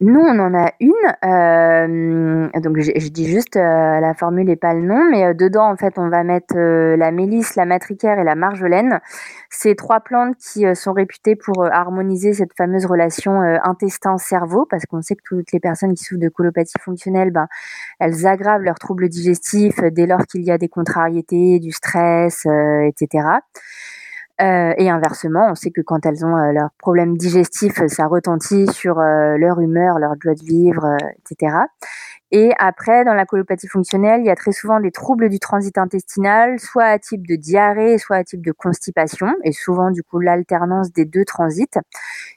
nous, 0.00 0.20
on 0.20 0.38
en 0.38 0.54
a 0.54 0.72
une. 0.80 0.92
Euh, 1.24 2.60
donc 2.60 2.78
je, 2.78 3.08
dis 3.08 3.28
juste 3.28 3.56
la 3.56 4.14
formule 4.14 4.48
et 4.50 4.56
pas 4.56 4.74
le 4.74 4.82
nom, 4.82 5.04
mais 5.10 5.34
dedans 5.34 5.70
en 5.70 5.76
fait 5.76 5.94
on 5.98 6.08
va 6.08 6.24
mettre 6.24 6.56
la 6.56 7.10
mélisse, 7.10 7.56
la 7.56 7.66
matricaire 7.66 8.18
et 8.18 8.24
la 8.24 8.34
marjolaine. 8.34 9.00
Ces 9.50 9.74
trois 9.76 10.00
plantes 10.00 10.36
qui 10.36 10.64
sont 10.74 10.92
réputées 10.92 11.36
pour 11.36 11.64
harmoniser 11.64 12.32
cette 12.32 12.54
fameuse 12.56 12.86
relation 12.86 13.40
intestin-cerveau, 13.40 14.66
parce 14.68 14.86
qu'on 14.86 15.02
sait 15.02 15.14
que 15.14 15.22
toutes 15.24 15.52
les 15.52 15.60
personnes 15.60 15.94
qui 15.94 16.04
souffrent 16.04 16.20
de 16.20 16.28
colopathie 16.28 16.78
fonctionnelle, 16.80 17.30
ben, 17.30 17.46
elles 18.00 18.26
aggravent 18.26 18.62
leurs 18.62 18.78
troubles 18.78 19.08
digestifs 19.08 19.80
dès 19.92 20.06
lors 20.06 20.26
qu'il 20.26 20.42
y 20.42 20.50
a 20.50 20.58
des 20.58 20.68
contrariétés, 20.68 21.58
du 21.58 21.72
stress, 21.72 22.46
etc. 22.46 23.26
Euh, 24.42 24.74
et 24.76 24.90
inversement, 24.90 25.48
on 25.50 25.54
sait 25.54 25.70
que 25.70 25.82
quand 25.82 26.04
elles 26.04 26.24
ont 26.24 26.36
euh, 26.36 26.52
leurs 26.52 26.70
problèmes 26.78 27.16
digestifs, 27.16 27.86
ça 27.86 28.06
retentit 28.06 28.66
sur 28.72 28.98
euh, 28.98 29.36
leur 29.36 29.60
humeur, 29.60 30.00
leur 30.00 30.14
joie 30.20 30.34
de 30.34 30.44
vivre, 30.44 30.96
etc. 31.18 31.56
Et 32.32 32.50
après, 32.58 33.04
dans 33.04 33.12
la 33.12 33.26
colopathie 33.26 33.68
fonctionnelle, 33.68 34.22
il 34.22 34.26
y 34.26 34.30
a 34.30 34.34
très 34.34 34.52
souvent 34.52 34.80
des 34.80 34.90
troubles 34.90 35.28
du 35.28 35.38
transit 35.38 35.76
intestinal, 35.76 36.58
soit 36.58 36.84
à 36.84 36.98
type 36.98 37.26
de 37.26 37.36
diarrhée, 37.36 37.98
soit 37.98 38.16
à 38.16 38.24
type 38.24 38.44
de 38.44 38.52
constipation, 38.52 39.28
et 39.44 39.52
souvent 39.52 39.90
du 39.90 40.02
coup 40.02 40.18
l'alternance 40.18 40.92
des 40.92 41.04
deux 41.04 41.26
transits. 41.26 41.78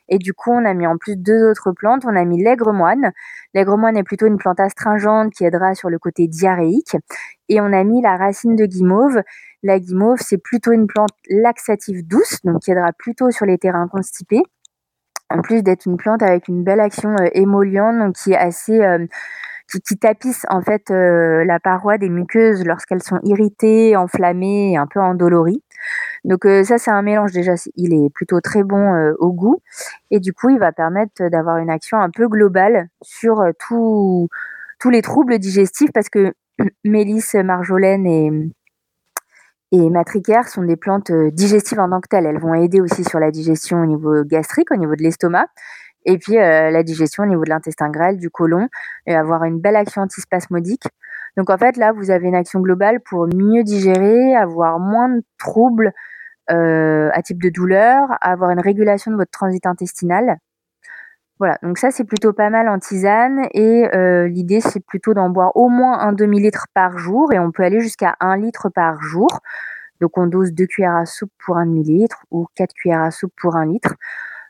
Et 0.09 0.17
du 0.17 0.33
coup, 0.33 0.51
on 0.51 0.65
a 0.65 0.73
mis 0.73 0.85
en 0.85 0.97
plus 0.97 1.15
deux 1.15 1.49
autres 1.49 1.71
plantes. 1.71 2.03
On 2.05 2.15
a 2.15 2.25
mis 2.25 2.43
l'aigre-moine. 2.43 3.11
L'aigre-moine 3.53 3.97
est 3.97 4.03
plutôt 4.03 4.27
une 4.27 4.37
plante 4.37 4.59
astringente 4.59 5.33
qui 5.33 5.45
aidera 5.45 5.73
sur 5.75 5.89
le 5.89 5.97
côté 5.97 6.27
diarrhéique. 6.27 6.97
Et 7.47 7.61
on 7.61 7.71
a 7.71 7.83
mis 7.83 8.01
la 8.01 8.17
racine 8.17 8.55
de 8.55 8.65
guimauve. 8.65 9.21
La 9.63 9.79
guimauve, 9.79 10.19
c'est 10.19 10.37
plutôt 10.37 10.71
une 10.71 10.87
plante 10.87 11.11
laxative 11.29 12.05
douce, 12.07 12.39
donc 12.43 12.61
qui 12.61 12.71
aidera 12.71 12.91
plutôt 12.93 13.31
sur 13.31 13.45
les 13.45 13.57
terrains 13.57 13.87
constipés. 13.87 14.43
En 15.29 15.41
plus 15.41 15.63
d'être 15.63 15.85
une 15.85 15.97
plante 15.97 16.21
avec 16.21 16.47
une 16.47 16.63
belle 16.63 16.79
action 16.79 17.15
euh, 17.19 17.27
émolliente, 17.33 17.97
donc 17.97 18.15
qui 18.15 18.33
est 18.33 18.37
assez 18.37 18.79
euh, 18.81 19.05
qui, 19.67 19.97
tapissent 19.97 20.45
en 20.49 20.61
fait 20.61 20.91
euh, 20.91 21.43
la 21.45 21.59
paroi 21.59 21.97
des 21.97 22.09
muqueuses 22.09 22.63
lorsqu'elles 22.63 23.01
sont 23.01 23.19
irritées, 23.23 23.95
enflammées 23.95 24.73
et 24.73 24.77
un 24.77 24.85
peu 24.85 24.99
endolories. 24.99 25.63
Donc 26.23 26.45
ça 26.63 26.77
c'est 26.77 26.91
un 26.91 27.01
mélange 27.03 27.31
déjà, 27.31 27.53
il 27.75 27.93
est 27.93 28.09
plutôt 28.09 28.41
très 28.41 28.63
bon 28.63 29.13
au 29.19 29.31
goût 29.31 29.61
et 30.09 30.19
du 30.19 30.33
coup 30.33 30.49
il 30.49 30.57
va 30.57 30.71
permettre 30.71 31.27
d'avoir 31.29 31.57
une 31.57 31.69
action 31.69 31.99
un 31.99 32.09
peu 32.09 32.27
globale 32.27 32.87
sur 33.03 33.43
tous 33.59 34.29
les 34.89 35.01
troubles 35.03 35.37
digestifs 35.37 35.91
parce 35.93 36.09
que 36.09 36.33
mélisse, 36.83 37.35
marjolaine 37.35 38.07
et, 38.07 38.31
et 39.75 39.89
matricaire 39.89 40.47
sont 40.47 40.63
des 40.63 40.75
plantes 40.75 41.11
digestives 41.11 41.79
en 41.79 41.89
tant 41.89 42.01
que 42.01 42.07
telles. 42.07 42.25
Elles 42.25 42.39
vont 42.39 42.53
aider 42.53 42.81
aussi 42.81 43.03
sur 43.03 43.19
la 43.19 43.31
digestion 43.31 43.81
au 43.81 43.85
niveau 43.85 44.23
gastrique, 44.23 44.71
au 44.71 44.75
niveau 44.75 44.95
de 44.95 45.03
l'estomac 45.03 45.47
et 46.05 46.17
puis 46.17 46.37
euh, 46.37 46.71
la 46.71 46.83
digestion 46.83 47.23
au 47.23 47.25
niveau 47.25 47.43
de 47.43 47.49
l'intestin 47.49 47.89
grêle, 47.89 48.17
du 48.17 48.29
côlon, 48.29 48.67
et 49.05 49.15
avoir 49.15 49.43
une 49.43 49.59
belle 49.59 49.75
action 49.75 50.03
antispasmodique. 50.03 50.83
Donc 51.37 51.49
en 51.49 51.57
fait 51.57 51.77
là, 51.77 51.91
vous 51.91 52.11
avez 52.11 52.27
une 52.27 52.35
action 52.35 52.61
globale 52.61 52.99
pour 53.01 53.27
mieux 53.27 53.63
digérer, 53.63 54.35
avoir 54.35 54.79
moins 54.79 55.09
de 55.09 55.23
troubles 55.37 55.91
euh, 56.51 57.09
à 57.13 57.21
type 57.21 57.41
de 57.41 57.49
douleur, 57.49 58.07
avoir 58.21 58.51
une 58.51 58.59
régulation 58.59 59.11
de 59.11 59.17
votre 59.17 59.31
transit 59.31 59.65
intestinal. 59.65 60.37
Voilà, 61.39 61.57
donc 61.63 61.77
ça 61.77 61.91
c'est 61.91 62.05
plutôt 62.05 62.31
pas 62.31 62.49
mal 62.49 62.69
en 62.69 62.79
tisane 62.79 63.47
et 63.53 63.93
euh, 63.93 64.27
l'idée 64.27 64.61
c'est 64.61 64.79
plutôt 64.79 65.13
d'en 65.13 65.29
boire 65.29 65.51
au 65.57 65.67
moins 65.67 65.99
un 65.99 66.13
demi-litre 66.13 66.67
par 66.73 66.97
jour 66.97 67.33
et 67.33 67.39
on 67.39 67.51
peut 67.51 67.63
aller 67.63 67.81
jusqu'à 67.81 68.15
un 68.21 68.37
litre 68.37 68.69
par 68.69 69.01
jour. 69.01 69.27
Donc 69.99 70.17
on 70.17 70.27
dose 70.27 70.53
deux 70.53 70.65
cuillères 70.65 70.95
à 70.95 71.05
soupe 71.05 71.31
pour 71.45 71.57
un 71.57 71.65
demi-litre 71.65 72.23
ou 72.31 72.47
quatre 72.55 72.73
cuillères 72.73 73.01
à 73.01 73.11
soupe 73.11 73.33
pour 73.35 73.57
un 73.57 73.65
litre 73.65 73.95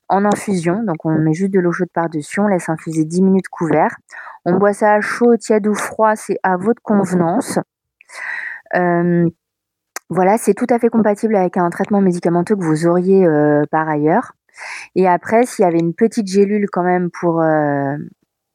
en 0.10 0.26
infusion. 0.26 0.84
Donc 0.84 1.06
on 1.06 1.18
met 1.18 1.34
juste 1.34 1.52
de 1.52 1.60
l'eau 1.60 1.72
chaude 1.72 1.90
par-dessus, 1.92 2.40
on 2.40 2.48
laisse 2.48 2.70
infuser 2.70 3.04
10 3.04 3.24
minutes 3.24 3.50
couvert. 3.50 3.96
On 4.46 4.54
boit 4.58 4.74
ça 4.74 5.02
chaud, 5.02 5.38
tiède 5.38 5.66
ou 5.66 5.74
froid, 5.74 6.16
c'est 6.16 6.38
à 6.44 6.56
votre 6.56 6.84
convenance. 6.84 7.58
Euh, 8.76 9.28
voilà, 10.10 10.38
c'est 10.38 10.54
tout 10.54 10.68
à 10.70 10.78
fait 10.78 10.90
compatible 10.90 11.36
avec 11.36 11.58
un 11.58 11.70
traitement 11.72 12.00
médicamenteux 12.00 12.56
que 12.56 12.64
vous 12.64 12.86
auriez 12.86 13.26
euh, 13.26 13.64
par 13.72 13.90
ailleurs. 13.90 14.35
Et 14.96 15.08
après, 15.08 15.46
s'il 15.46 15.64
y 15.64 15.68
avait 15.68 15.80
une 15.80 15.94
petite 15.94 16.28
gélule 16.28 16.68
quand 16.72 16.84
même 16.84 17.10
pour, 17.12 17.42
euh, 17.42 17.98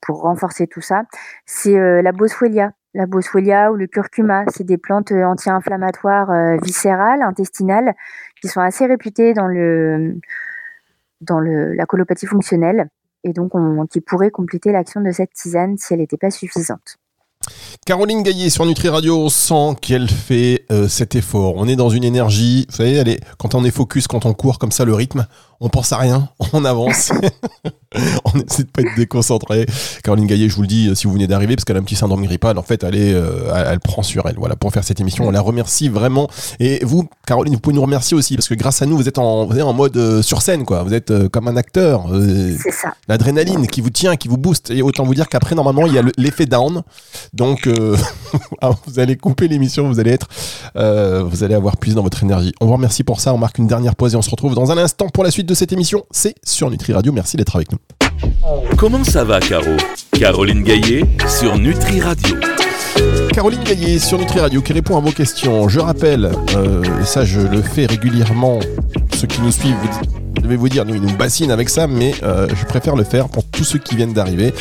renforcer 0.08 0.66
tout 0.66 0.80
ça, 0.80 1.04
c'est 1.46 2.02
la 2.02 2.10
boswellia. 2.10 2.72
La 2.94 3.06
boswellia 3.06 3.70
ou 3.70 3.76
le 3.76 3.86
curcuma, 3.86 4.44
c'est 4.48 4.64
des 4.64 4.76
plantes 4.76 5.12
anti-inflammatoires 5.12 6.58
viscérales, 6.60 7.22
intestinales, 7.22 7.94
qui 8.42 8.48
sont 8.48 8.60
assez 8.60 8.86
réputées 8.86 9.34
dans 9.34 9.46
la 11.38 11.86
colopathie 11.86 12.26
fonctionnelle 12.26 12.88
et 13.24 13.32
donc 13.32 13.52
qui 13.90 14.00
pourrait 14.00 14.30
compléter 14.30 14.72
l'action 14.72 15.00
de 15.00 15.10
cette 15.12 15.32
tisane 15.32 15.76
si 15.78 15.92
elle 15.92 16.00
n'était 16.00 16.16
pas 16.16 16.30
suffisante. 16.30 16.98
Caroline 17.86 18.22
Gaillet 18.22 18.50
sur 18.50 18.66
Nutri 18.66 18.88
Radio, 18.88 19.18
on 19.18 19.28
sent 19.30 19.76
qu'elle 19.80 20.08
fait 20.08 20.64
euh, 20.70 20.86
cet 20.86 21.16
effort. 21.16 21.54
On 21.56 21.66
est 21.66 21.76
dans 21.76 21.88
une 21.88 22.04
énergie, 22.04 22.66
vous 22.68 22.76
savez, 22.76 23.00
allez, 23.00 23.18
quand 23.38 23.54
on 23.54 23.64
est 23.64 23.70
focus, 23.70 24.06
quand 24.06 24.26
on 24.26 24.34
court 24.34 24.58
comme 24.58 24.70
ça, 24.70 24.84
le 24.84 24.94
rythme, 24.94 25.26
on 25.60 25.70
pense 25.70 25.92
à 25.92 25.96
rien, 25.96 26.28
on 26.52 26.64
avance, 26.64 27.10
on 28.24 28.38
essaie 28.38 28.64
de 28.64 28.70
pas 28.70 28.82
être 28.82 28.94
déconcentré. 28.96 29.66
Caroline 30.04 30.26
Gaillet, 30.26 30.48
je 30.48 30.54
vous 30.54 30.62
le 30.62 30.68
dis, 30.68 30.94
si 30.94 31.06
vous 31.06 31.14
venez 31.14 31.26
d'arriver, 31.26 31.56
parce 31.56 31.64
qu'elle 31.64 31.76
a 31.76 31.80
un 31.80 31.82
petit 31.82 31.96
syndrome 31.96 32.22
grippal, 32.24 32.58
en 32.58 32.62
fait, 32.62 32.84
elle, 32.84 32.94
est, 32.94 33.12
euh, 33.14 33.52
elle, 33.54 33.80
prend 33.80 34.02
sur 34.02 34.26
elle. 34.26 34.36
Voilà, 34.36 34.56
pour 34.56 34.72
faire 34.72 34.84
cette 34.84 35.00
émission, 35.00 35.26
on 35.26 35.30
la 35.30 35.40
remercie 35.40 35.88
vraiment. 35.88 36.28
Et 36.60 36.84
vous, 36.84 37.08
Caroline, 37.26 37.54
vous 37.54 37.60
pouvez 37.60 37.74
nous 37.74 37.82
remercier 37.82 38.16
aussi, 38.16 38.36
parce 38.36 38.48
que 38.48 38.54
grâce 38.54 38.82
à 38.82 38.86
nous, 38.86 38.96
vous 38.96 39.08
êtes 39.08 39.18
en, 39.18 39.46
vous 39.46 39.56
êtes 39.56 39.64
en 39.64 39.72
mode 39.72 39.96
euh, 39.96 40.22
sur 40.22 40.42
scène, 40.42 40.64
quoi. 40.64 40.82
Vous 40.82 40.94
êtes 40.94 41.28
comme 41.28 41.48
un 41.48 41.56
acteur. 41.56 42.04
C'est 42.62 42.70
ça. 42.70 42.94
L'adrénaline 43.08 43.66
qui 43.66 43.80
vous 43.80 43.90
tient, 43.90 44.16
qui 44.16 44.28
vous 44.28 44.38
booste. 44.38 44.70
Et 44.70 44.82
autant 44.82 45.04
vous 45.04 45.14
dire 45.14 45.28
qu'après, 45.28 45.54
normalement, 45.54 45.86
il 45.86 45.94
y 45.94 45.98
a 45.98 46.02
l'effet 46.16 46.46
down. 46.46 46.82
Donc, 47.32 47.68
ah, 48.60 48.70
vous 48.86 48.98
allez 48.98 49.16
couper 49.16 49.48
l'émission, 49.48 49.88
vous 49.88 50.00
allez 50.00 50.12
être, 50.12 50.28
vous 50.74 51.44
allez 51.44 51.54
avoir 51.54 51.76
plus 51.76 51.94
dans 51.94 52.02
votre 52.02 52.22
énergie. 52.22 52.52
On 52.60 52.66
vous 52.66 52.72
remercie 52.72 53.04
pour 53.04 53.20
ça. 53.20 53.32
On 53.34 53.38
marque 53.38 53.58
une 53.58 53.66
dernière 53.66 53.96
pause 53.96 54.14
et 54.14 54.16
on 54.16 54.22
se 54.22 54.30
retrouve 54.30 54.54
dans 54.54 54.70
un 54.70 54.78
instant 54.78 55.08
pour 55.08 55.24
la 55.24 55.30
suite 55.30 55.46
de 55.46 55.54
cette 55.54 55.72
émission. 55.72 56.04
C'est 56.10 56.34
sur 56.44 56.70
Nutri 56.70 56.92
Radio. 56.92 57.12
Merci 57.12 57.36
d'être 57.36 57.56
avec 57.56 57.70
nous. 57.72 57.78
Comment 58.76 59.04
ça 59.04 59.24
va, 59.24 59.40
Caro? 59.40 59.76
Caroline 60.12 60.62
Gaillet 60.62 61.04
sur 61.28 61.56
Nutri 61.58 62.00
Radio. 62.00 62.36
Caroline 63.32 63.62
Gaillet 63.62 63.98
sur 63.98 64.18
Nutri 64.18 64.40
Radio 64.40 64.60
qui 64.60 64.72
répond 64.72 64.96
à 64.96 65.00
vos 65.00 65.12
questions. 65.12 65.68
Je 65.68 65.80
rappelle, 65.80 66.30
euh, 66.56 66.82
et 67.00 67.04
ça 67.04 67.24
je 67.24 67.40
le 67.40 67.62
fais 67.62 67.86
régulièrement, 67.86 68.60
ceux 69.14 69.26
qui 69.26 69.40
nous 69.40 69.52
suivent 69.52 69.76
je 70.42 70.48
vais 70.48 70.56
vous 70.56 70.68
dire, 70.68 70.84
nous, 70.84 70.94
il 70.94 71.02
nous 71.02 71.16
bassine 71.16 71.50
avec 71.50 71.68
ça, 71.68 71.86
mais 71.86 72.14
euh, 72.22 72.48
je 72.54 72.64
préfère 72.64 72.96
le 72.96 73.04
faire 73.04 73.28
pour 73.28 73.44
tous 73.44 73.64
ceux 73.64 73.78
qui 73.78 73.96
viennent 73.96 74.12
d'arriver. 74.12 74.54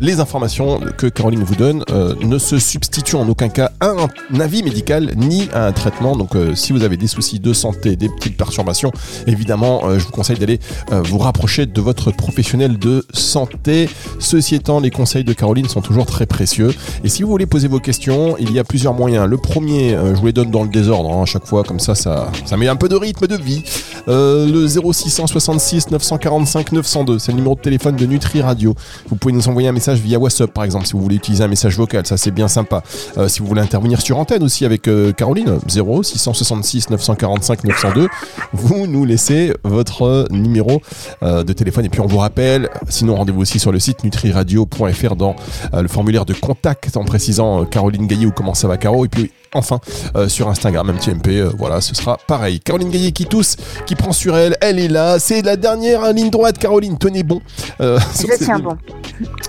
Les 0.00 0.20
informations 0.20 0.80
que 0.96 1.06
Caroline 1.06 1.44
vous 1.44 1.56
donne 1.56 1.84
euh, 1.90 2.14
ne 2.20 2.38
se 2.38 2.58
substituent 2.58 3.16
en 3.16 3.28
aucun 3.28 3.48
cas 3.48 3.72
à 3.80 3.90
un 3.90 4.40
avis 4.40 4.62
médical 4.62 5.12
ni 5.16 5.48
à 5.52 5.66
un 5.66 5.72
traitement. 5.72 6.16
Donc, 6.16 6.34
euh, 6.34 6.54
si 6.54 6.72
vous 6.72 6.84
avez 6.84 6.96
des 6.96 7.06
soucis 7.06 7.38
de 7.38 7.52
santé, 7.52 7.96
des 7.96 8.08
petites 8.08 8.36
perturbations, 8.36 8.92
évidemment, 9.26 9.82
je 9.98 10.04
vous 10.04 10.10
conseille 10.10 10.38
d'aller 10.38 10.60
vous 10.90 11.18
rapprocher 11.18 11.66
de 11.66 11.80
votre 11.80 12.10
professionnel 12.10 12.78
de 12.78 13.04
santé. 13.12 13.88
Ceci 14.18 14.54
étant, 14.54 14.80
les 14.80 14.90
conseils 14.90 15.24
de 15.24 15.32
Caroline 15.32 15.68
sont 15.68 15.80
toujours 15.80 16.06
très 16.06 16.26
précieux. 16.26 16.72
Et 17.04 17.08
si 17.08 17.22
vous 17.22 17.30
voulez 17.30 17.46
poser 17.46 17.68
vos 17.68 17.80
questions, 17.80 18.36
il 18.38 18.52
y 18.52 18.58
a 18.58 18.64
plusieurs 18.64 18.94
moyens. 18.94 19.28
Le 19.28 19.36
premier, 19.36 19.90
je 19.90 20.18
vous 20.18 20.26
les 20.26 20.32
donne 20.32 20.50
dans 20.50 20.62
le 20.62 20.68
désordre 20.68 21.12
hein, 21.12 21.22
à 21.22 21.26
chaque 21.26 21.46
fois, 21.46 21.62
comme 21.64 21.80
ça, 21.80 21.94
ça, 21.94 22.30
ça 22.44 22.56
met 22.56 22.68
un 22.68 22.76
peu 22.76 22.88
de 22.88 22.96
rythme 22.96 23.26
de 23.26 23.36
vie. 23.36 23.62
le 24.06 24.66
06 24.66 25.09
666 25.10 25.90
945 25.90 26.72
902. 26.72 27.18
C'est 27.18 27.32
le 27.32 27.36
numéro 27.36 27.54
de 27.54 27.60
téléphone 27.60 27.96
de 27.96 28.06
Nutri 28.06 28.40
Radio. 28.40 28.74
Vous 29.08 29.16
pouvez 29.16 29.34
nous 29.34 29.48
envoyer 29.48 29.68
un 29.68 29.72
message 29.72 29.98
via 29.98 30.18
WhatsApp 30.18 30.52
par 30.52 30.64
exemple 30.64 30.86
si 30.86 30.92
vous 30.92 31.00
voulez 31.00 31.16
utiliser 31.16 31.44
un 31.44 31.48
message 31.48 31.76
vocal. 31.76 32.06
Ça 32.06 32.16
c'est 32.16 32.30
bien 32.30 32.48
sympa. 32.48 32.82
Euh, 33.18 33.28
si 33.28 33.40
vous 33.40 33.46
voulez 33.46 33.60
intervenir 33.60 34.00
sur 34.00 34.18
antenne 34.18 34.42
aussi 34.42 34.64
avec 34.64 34.88
euh, 34.88 35.12
Caroline, 35.12 35.58
0 35.68 36.02
666 36.02 36.90
945 36.90 37.64
902. 37.64 38.08
Vous 38.52 38.86
nous 38.86 39.04
laissez 39.04 39.52
votre 39.64 40.26
numéro 40.30 40.80
euh, 41.22 41.42
de 41.42 41.52
téléphone 41.52 41.84
et 41.84 41.88
puis 41.88 42.00
on 42.00 42.06
vous 42.06 42.18
rappelle. 42.18 42.68
Sinon 42.88 43.16
rendez-vous 43.16 43.40
aussi 43.40 43.58
sur 43.58 43.72
le 43.72 43.80
site 43.80 44.04
nutriradio.fr 44.04 45.16
dans 45.16 45.36
le 45.72 45.88
formulaire 45.88 46.24
de 46.24 46.34
contact 46.34 46.96
en 46.96 47.04
précisant 47.04 47.64
Caroline 47.64 48.06
Gaillet 48.06 48.26
ou 48.26 48.32
comment 48.32 48.54
ça 48.54 48.68
va 48.68 48.76
Caro. 48.76 49.04
Et 49.04 49.08
puis 49.08 49.30
enfin 49.54 49.80
sur 50.28 50.48
Instagram, 50.48 50.90
un 50.90 50.94
petit 50.94 51.10
MP. 51.10 51.42
voilà, 51.56 51.80
ce 51.80 51.94
sera 51.94 52.18
pareil. 52.26 52.60
Caroline 52.60 52.90
Gaillet 52.90 53.12
qui 53.12 53.26
tousse, 53.26 53.56
qui 53.86 53.94
prend 53.94 54.12
sur 54.12 54.36
elle. 54.36 54.56
Elle 54.60 54.78
est 54.78 54.88
là. 54.88 55.18
C'est 55.18 55.42
la 55.42 55.56
dernière 55.56 56.12
ligne 56.12 56.30
droite, 56.30 56.58
Caroline. 56.58 56.98
Tenez 56.98 57.22
bon. 57.22 57.40
Euh, 57.80 57.98
Je 58.14 58.44
tiens 58.44 58.58
bon. 58.58 58.76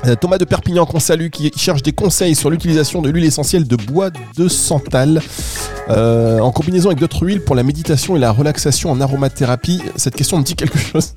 Euh, 0.05 0.15
Thomas 0.15 0.37
de 0.37 0.45
Perpignan 0.45 0.85
qu'on 0.85 0.99
salue, 0.99 1.29
qui 1.29 1.51
cherche 1.55 1.83
des 1.83 1.91
conseils 1.91 2.35
sur 2.35 2.49
l'utilisation 2.49 3.01
de 3.01 3.09
l'huile 3.09 3.25
essentielle 3.25 3.67
de 3.67 3.75
bois 3.75 4.09
de 4.37 4.47
santal 4.47 5.21
euh, 5.89 6.39
en 6.39 6.51
combinaison 6.51 6.89
avec 6.89 6.99
d'autres 6.99 7.25
huiles 7.25 7.41
pour 7.41 7.55
la 7.55 7.63
méditation 7.63 8.15
et 8.15 8.19
la 8.19 8.31
relaxation 8.31 8.91
en 8.91 9.01
aromathérapie. 9.01 9.81
Cette 9.95 10.15
question 10.15 10.37
me 10.37 10.43
dit 10.43 10.55
quelque 10.55 10.79
chose. 10.79 11.15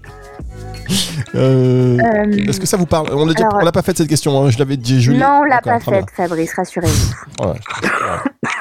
Est-ce 1.34 2.60
que 2.60 2.66
ça 2.66 2.76
vous 2.76 2.86
parle? 2.86 3.08
On 3.12 3.24
n'a 3.24 3.72
pas 3.72 3.82
fait 3.82 3.96
cette 3.96 4.08
question, 4.08 4.44
hein. 4.44 4.50
je 4.50 4.58
l'avais 4.58 4.76
dit. 4.76 5.08
Non, 5.08 5.40
on 5.40 5.44
l'a 5.44 5.60
pas 5.60 5.80
faite, 5.80 6.06
Fabrice, 6.14 6.54
rassurez-vous. 6.54 7.54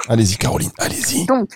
Allez-y, 0.10 0.38
Caroline, 0.38 0.72
allez-y. 0.80 1.26
Donc, 1.26 1.50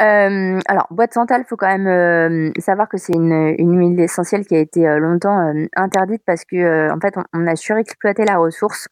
euh, 0.00 0.58
alors, 0.66 0.86
bois 0.90 1.06
de 1.06 1.12
santal, 1.12 1.44
faut 1.46 1.56
quand 1.56 1.66
même 1.66 1.86
euh, 1.86 2.50
savoir 2.58 2.88
que 2.88 2.96
c'est 2.96 3.12
une, 3.12 3.54
huile 3.58 4.00
essentielle 4.00 4.46
qui 4.46 4.56
a 4.56 4.58
été 4.58 4.88
euh, 4.88 4.98
longtemps 4.98 5.52
interdite 5.76 6.22
parce 6.24 6.44
que, 6.44 6.90
en 6.90 6.98
fait, 6.98 7.14
on, 7.34 7.46
a 7.46 7.56
surexploité 7.56 8.24
la 8.24 8.38
ressource 8.38 8.88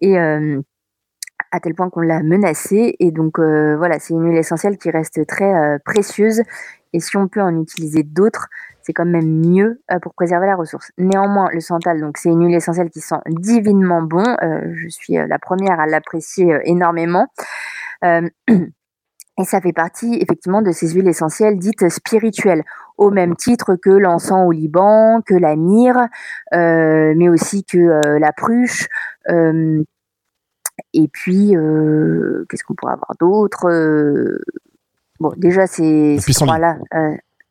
et 0.00 0.18
à 0.18 1.60
tel 1.60 1.74
point 1.74 1.90
qu'on 1.90 2.00
l'a 2.00 2.22
menacée. 2.22 2.96
Et 3.00 3.10
donc, 3.10 3.38
voilà, 3.38 3.98
c'est 3.98 4.14
une 4.14 4.28
huile 4.28 4.38
essentielle 4.38 4.78
qui 4.78 4.90
reste 4.90 5.26
très 5.26 5.78
précieuse. 5.84 6.42
Et 6.92 7.00
si 7.00 7.16
on 7.18 7.28
peut 7.28 7.42
en 7.42 7.60
utiliser 7.60 8.02
d'autres, 8.02 8.46
c'est 8.82 8.94
quand 8.94 9.04
même 9.04 9.46
mieux 9.46 9.82
pour 10.02 10.14
préserver 10.14 10.46
la 10.46 10.56
ressource. 10.56 10.90
Néanmoins, 10.96 11.50
le 11.52 11.60
santal, 11.60 12.00
donc 12.00 12.16
c'est 12.16 12.30
une 12.30 12.46
huile 12.46 12.54
essentielle 12.54 12.88
qui 12.90 13.00
sent 13.00 13.16
divinement 13.26 14.02
bon. 14.02 14.24
je 14.42 14.88
suis 14.88 15.14
la 15.14 15.38
première 15.38 15.80
à 15.80 15.86
l'apprécier 15.86 16.58
énormément. 16.64 17.26
Et 19.38 19.44
ça 19.44 19.60
fait 19.60 19.72
partie 19.72 20.14
effectivement 20.20 20.62
de 20.62 20.72
ces 20.72 20.88
huiles 20.88 21.08
essentielles 21.08 21.58
dites 21.58 21.88
spirituelles, 21.90 22.64
au 22.96 23.10
même 23.10 23.36
titre 23.36 23.76
que 23.76 23.90
l'encens 23.90 24.46
au 24.46 24.50
Liban, 24.50 25.20
que 25.26 25.34
la 25.34 25.56
myrrhe, 25.56 26.08
euh, 26.54 27.12
mais 27.16 27.28
aussi 27.28 27.62
que 27.64 27.76
euh, 27.76 28.18
la 28.18 28.32
pruche, 28.32 28.88
euh, 29.28 29.82
Et 30.94 31.08
puis, 31.08 31.54
qu'est-ce 32.48 32.64
qu'on 32.64 32.74
pourrait 32.74 32.94
avoir 32.94 33.14
d'autre 33.20 33.68
Bon, 35.20 35.32
déjà, 35.36 35.66
ces, 35.66 36.18
ces 36.18 36.32
trois-là, 36.32 36.78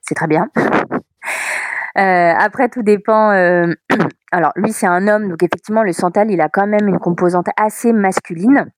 c'est 0.02 0.16
très 0.16 0.28
bien. 0.28 0.50
après, 1.96 2.70
tout 2.70 2.82
dépend. 2.82 3.30
alors, 4.32 4.52
lui, 4.56 4.72
c'est 4.72 4.88
un 4.88 5.08
homme, 5.08 5.30
donc 5.30 5.44
effectivement, 5.44 5.84
le 5.84 5.94
santal, 5.94 6.32
il 6.32 6.42
a 6.42 6.50
quand 6.50 6.68
même 6.68 6.88
une 6.88 7.00
composante 7.00 7.48
assez 7.58 7.94
masculine. 7.94 8.72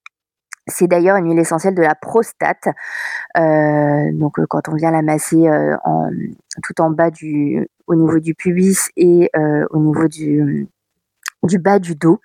C'est 0.68 0.88
d'ailleurs 0.88 1.16
une 1.18 1.30
huile 1.30 1.40
essentielle 1.40 1.76
de 1.76 1.82
la 1.82 1.96
prostate. 1.96 2.68
Euh, 3.38 4.12
donc, 4.14 4.38
euh, 4.40 4.46
quand 4.50 4.68
on 4.70 4.76
vient 4.76 4.92
la 4.92 5.02
masser 5.02 5.48
euh, 5.48 5.78
en, 5.86 6.10
tout 6.64 6.82
en 6.82 6.90
bas 6.90 7.10
du, 7.10 7.68
au 7.88 7.96
niveau 7.96 8.20
du 8.20 8.36
pubis 8.36 8.90
et 8.98 9.32
au 9.70 9.78
niveau 9.80 10.08
du, 10.08 10.68
du 11.44 11.60
bas 11.60 11.80
du 11.80 11.96
dos. 11.96 12.20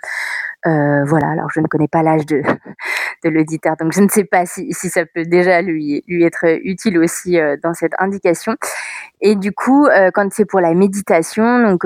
voilà, 0.65 1.29
alors 1.31 1.51
je 1.55 1.61
ne 1.61 1.67
connais 1.67 1.89
pas 1.89 2.03
l'âge 2.03 2.27
de, 2.27 2.43
de 3.25 3.29
l'auditeur, 3.29 3.77
donc 3.77 3.93
je 3.93 4.01
ne 4.01 4.09
sais 4.09 4.25
pas 4.25 4.47
si, 4.47 4.73
si, 4.73 4.89
ça 4.89 5.05
peut 5.07 5.25
déjà 5.25 5.63
lui, 5.63 6.03
lui 6.09 6.25
être 6.25 6.45
utile 6.65 6.99
aussi 6.99 7.39
dans 7.63 7.75
cette 7.75 7.93
indication. 7.99 8.57
Et 9.21 9.37
du 9.37 9.53
coup, 9.53 9.87
quand 10.15 10.33
c'est 10.33 10.47
pour 10.47 10.61
la 10.61 10.75
méditation, 10.75 11.63
donc 11.63 11.83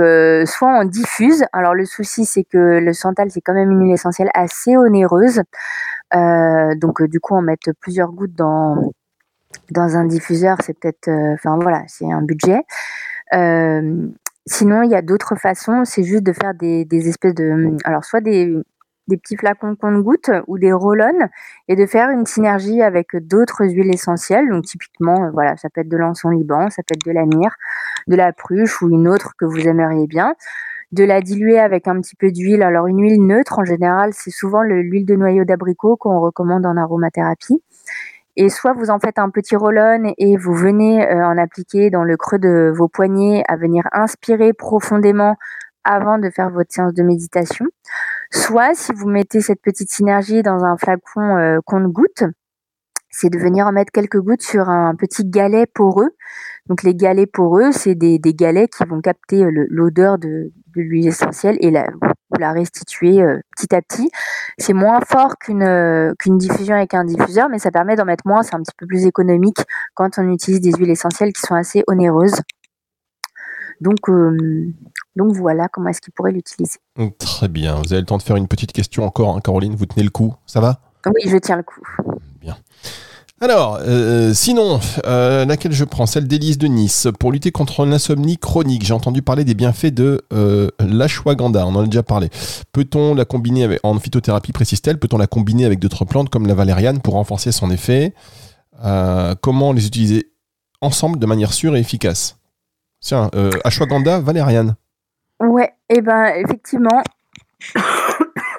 soit 0.46 0.68
on 0.68 0.84
diffuse. 0.84 1.44
Alors 1.52 1.74
le 1.74 1.84
souci, 1.84 2.24
c'est 2.24 2.44
que 2.44 2.78
le 2.78 2.92
santal, 2.92 3.30
c'est 3.30 3.42
quand 3.42 3.54
même 3.54 3.70
une 3.72 3.82
huile 3.82 3.94
essentielle 3.94 4.30
assez 4.34 4.76
onéreuse. 4.76 5.42
Euh, 6.14 6.74
donc 6.76 7.00
euh, 7.00 7.08
du 7.08 7.20
coup, 7.20 7.34
en 7.34 7.42
mettre 7.42 7.70
plusieurs 7.80 8.12
gouttes 8.12 8.34
dans 8.34 8.92
dans 9.70 9.96
un 9.96 10.04
diffuseur, 10.04 10.58
c'est 10.64 10.78
peut-être, 10.78 11.08
euh, 11.08 11.34
enfin 11.34 11.58
voilà, 11.58 11.82
c'est 11.88 12.10
un 12.10 12.22
budget. 12.22 12.62
sinon, 14.46 14.82
il 14.82 14.90
y 14.90 14.94
a 14.94 15.02
d'autres 15.02 15.36
façons. 15.36 15.84
C'est 15.84 16.04
juste 16.04 16.22
de 16.22 16.32
faire 16.32 16.54
des, 16.54 16.86
espèces 17.08 17.34
de, 17.34 17.76
alors 17.84 18.04
soit 18.04 18.20
des 18.20 18.54
des 19.08 19.16
petits 19.16 19.36
flacons 19.36 19.76
goutte 20.00 20.30
ou 20.48 20.58
des 20.58 20.72
roll 20.72 21.00
et 21.68 21.76
de 21.76 21.86
faire 21.86 22.10
une 22.10 22.26
synergie 22.26 22.82
avec 22.82 23.16
d'autres 23.16 23.64
huiles 23.64 23.94
essentielles. 23.94 24.48
Donc 24.50 24.64
typiquement, 24.64 25.30
voilà, 25.32 25.56
ça 25.56 25.68
peut 25.70 25.82
être 25.82 25.88
de 25.88 25.96
l'encens 25.96 26.32
liban, 26.34 26.70
ça 26.70 26.82
peut 26.82 26.94
être 26.94 27.06
de 27.06 27.12
la 27.12 27.24
myrrhe, 27.24 27.54
de 28.08 28.16
la 28.16 28.32
pruche 28.32 28.82
ou 28.82 28.90
une 28.90 29.06
autre 29.08 29.34
que 29.38 29.44
vous 29.44 29.60
aimeriez 29.60 30.08
bien 30.08 30.34
de 30.96 31.04
la 31.04 31.20
diluer 31.20 31.60
avec 31.60 31.86
un 31.86 32.00
petit 32.00 32.16
peu 32.16 32.32
d'huile. 32.32 32.62
Alors 32.62 32.86
une 32.86 33.00
huile 33.00 33.24
neutre, 33.24 33.58
en 33.58 33.64
général, 33.64 34.10
c'est 34.12 34.30
souvent 34.30 34.62
l'huile 34.62 35.04
de 35.04 35.14
noyau 35.14 35.44
d'abricot 35.44 35.96
qu'on 35.96 36.20
recommande 36.20 36.66
en 36.66 36.76
aromathérapie. 36.76 37.62
Et 38.36 38.48
soit 38.48 38.72
vous 38.72 38.90
en 38.90 38.98
faites 38.98 39.18
un 39.18 39.30
petit 39.30 39.56
roll-on 39.56 40.12
et 40.18 40.36
vous 40.36 40.54
venez 40.54 41.06
euh, 41.06 41.26
en 41.26 41.38
appliquer 41.38 41.90
dans 41.90 42.04
le 42.04 42.16
creux 42.16 42.38
de 42.38 42.72
vos 42.74 42.88
poignets 42.88 43.44
à 43.48 43.56
venir 43.56 43.84
inspirer 43.92 44.52
profondément 44.52 45.36
avant 45.84 46.18
de 46.18 46.28
faire 46.30 46.50
votre 46.50 46.72
séance 46.72 46.92
de 46.92 47.02
méditation. 47.02 47.66
Soit 48.30 48.74
si 48.74 48.92
vous 48.92 49.08
mettez 49.08 49.40
cette 49.40 49.62
petite 49.62 49.90
synergie 49.90 50.42
dans 50.42 50.64
un 50.64 50.76
flacon 50.76 51.36
euh, 51.36 51.58
compte-goutte, 51.64 52.24
c'est 53.10 53.30
de 53.30 53.38
venir 53.38 53.66
en 53.66 53.72
mettre 53.72 53.92
quelques 53.92 54.20
gouttes 54.20 54.42
sur 54.42 54.68
un 54.68 54.94
petit 54.94 55.24
galet 55.24 55.66
poreux. 55.66 56.10
Donc 56.66 56.82
les 56.82 56.94
galets 56.94 57.30
poreux, 57.30 57.72
c'est 57.72 57.94
des, 57.94 58.18
galets 58.18 58.70
qui 58.70 58.84
vont 58.84 59.00
capter 59.00 59.46
l'odeur 59.50 60.18
de, 60.18 60.52
l'huile 60.82 61.08
essentielle 61.08 61.56
et 61.60 61.70
la, 61.70 61.86
vous 62.30 62.40
la 62.40 62.52
restituer 62.52 63.22
euh, 63.22 63.40
petit 63.56 63.74
à 63.74 63.82
petit. 63.82 64.10
C'est 64.58 64.72
moins 64.72 65.00
fort 65.00 65.36
qu'une 65.38 65.62
euh, 65.62 66.12
qu'une 66.18 66.38
diffusion 66.38 66.74
avec 66.74 66.94
un 66.94 67.04
diffuseur, 67.04 67.48
mais 67.48 67.58
ça 67.58 67.70
permet 67.70 67.96
d'en 67.96 68.04
mettre 68.04 68.26
moins. 68.26 68.42
C'est 68.42 68.54
un 68.54 68.62
petit 68.62 68.74
peu 68.76 68.86
plus 68.86 69.06
économique 69.06 69.58
quand 69.94 70.18
on 70.18 70.30
utilise 70.30 70.60
des 70.60 70.72
huiles 70.72 70.90
essentielles 70.90 71.32
qui 71.32 71.40
sont 71.40 71.54
assez 71.54 71.82
onéreuses. 71.86 72.40
Donc, 73.80 73.98
donc 75.16 75.32
voilà 75.34 75.68
comment 75.68 75.90
est-ce 75.90 76.00
qu'il 76.00 76.12
pourrait 76.14 76.32
l'utiliser. 76.32 76.78
Très 77.18 77.48
bien. 77.48 77.74
Vous 77.76 77.92
avez 77.92 78.00
le 78.00 78.06
temps 78.06 78.16
de 78.16 78.22
faire 78.22 78.36
une 78.36 78.48
petite 78.48 78.72
question 78.72 79.04
encore, 79.04 79.36
hein, 79.36 79.40
Caroline. 79.40 79.74
Vous 79.74 79.84
tenez 79.84 80.02
le 80.02 80.10
coup, 80.10 80.34
ça 80.46 80.60
va? 80.60 80.80
Oui, 81.06 81.28
je 81.30 81.36
tiens 81.36 81.56
le 81.56 81.62
coup. 81.62 81.80
Bien. 82.40 82.56
Alors, 83.38 83.80
euh, 83.82 84.32
sinon, 84.32 84.80
euh, 85.04 85.44
laquelle 85.44 85.72
je 85.72 85.84
prends? 85.84 86.06
Celle 86.06 86.26
d'Élise 86.26 86.56
de 86.56 86.68
Nice. 86.68 87.06
Pour 87.20 87.32
lutter 87.32 87.50
contre 87.50 87.84
l'insomnie 87.84 88.38
chronique, 88.38 88.82
j'ai 88.82 88.94
entendu 88.94 89.20
parler 89.20 89.44
des 89.44 89.52
bienfaits 89.52 89.92
de 89.92 90.22
euh, 90.32 90.68
l'ashwagandha, 90.78 91.66
on 91.66 91.74
en 91.74 91.82
a 91.82 91.84
déjà 91.84 92.02
parlé. 92.02 92.30
Peut-on 92.72 93.14
la 93.14 93.26
combiner 93.26 93.64
avec, 93.64 93.80
en 93.82 93.98
phytothérapie, 93.98 94.52
précise-t-elle, 94.52 94.98
peut-on 94.98 95.18
la 95.18 95.26
combiner 95.26 95.66
avec 95.66 95.80
d'autres 95.80 96.06
plantes 96.06 96.30
comme 96.30 96.46
la 96.46 96.54
valériane 96.54 97.02
pour 97.02 97.12
renforcer 97.14 97.52
son 97.52 97.70
effet? 97.70 98.14
Comment 99.42 99.72
les 99.72 99.86
utiliser 99.86 100.32
ensemble 100.80 101.18
de 101.18 101.26
manière 101.26 101.52
sûre 101.52 101.76
et 101.76 101.80
efficace? 101.80 102.38
Tiens, 103.00 103.30
ashwagandha, 103.64 104.20
valériane. 104.20 104.76
Ouais, 105.40 105.74
et 105.90 105.96
eh 105.98 106.00
ben 106.00 106.32
effectivement. 106.36 107.02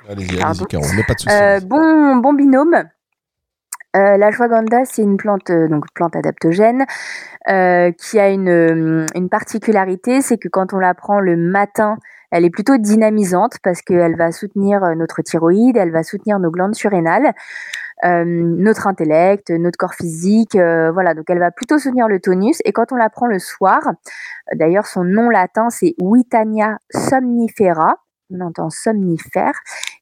Allez-y, 0.08 0.40
allez-y, 0.40 0.66
Caro, 0.66 0.86
pas 1.08 1.14
de 1.16 1.20
soucis. 1.20 1.66
bon, 1.66 2.18
bon 2.18 2.34
binôme. 2.34 2.84
Euh, 3.98 4.18
la 4.18 4.32
shwaganda, 4.32 4.86
c'est 4.86 5.02
une 5.02 5.18
plante, 5.18 5.50
euh, 5.50 5.68
donc 5.68 5.86
plante 5.94 6.16
adaptogène, 6.16 6.86
euh, 7.50 7.92
qui 7.92 8.20
a 8.20 8.30
une, 8.30 9.08
une 9.16 9.30
particularité, 9.30 10.22
c'est 10.22 10.38
que 10.38 10.50
quand 10.50 10.74
on 10.74 10.78
la 10.78 10.94
prend 10.94 11.20
le 11.20 11.36
matin, 11.36 11.98
elle 12.30 12.46
est 12.46 12.50
plutôt 12.50 12.78
dynamisante 12.78 13.58
parce 13.64 13.82
qu'elle 13.82 14.16
va 14.18 14.32
soutenir 14.32 14.82
notre 14.96 15.22
thyroïde, 15.22 15.78
elle 15.78 15.92
va 15.92 16.04
soutenir 16.04 16.40
nos 16.40 16.52
glandes 16.52 16.76
surrénales, 16.76 17.34
notre 18.04 18.86
intellect, 18.86 19.50
notre 19.50 19.78
corps 19.78 19.94
physique, 19.94 20.56
voilà. 20.56 21.14
Donc 21.14 21.30
elle 21.30 21.40
va 21.40 21.52
plutôt 21.52 21.80
soutenir 21.80 22.10
le 22.10 22.20
tonus. 22.20 22.60
Et 22.66 22.74
quand 22.74 22.92
on 22.92 22.98
la 22.98 23.10
prend 23.10 23.28
le 23.28 23.40
soir, 23.40 23.80
d'ailleurs 24.54 24.88
son 24.88 25.06
nom 25.06 25.30
latin 25.30 25.70
c'est 25.70 25.96
Witania 26.02 26.80
somnifera, 26.92 27.96
on 28.32 28.42
entend 28.42 28.70
somnifère. 28.70 29.54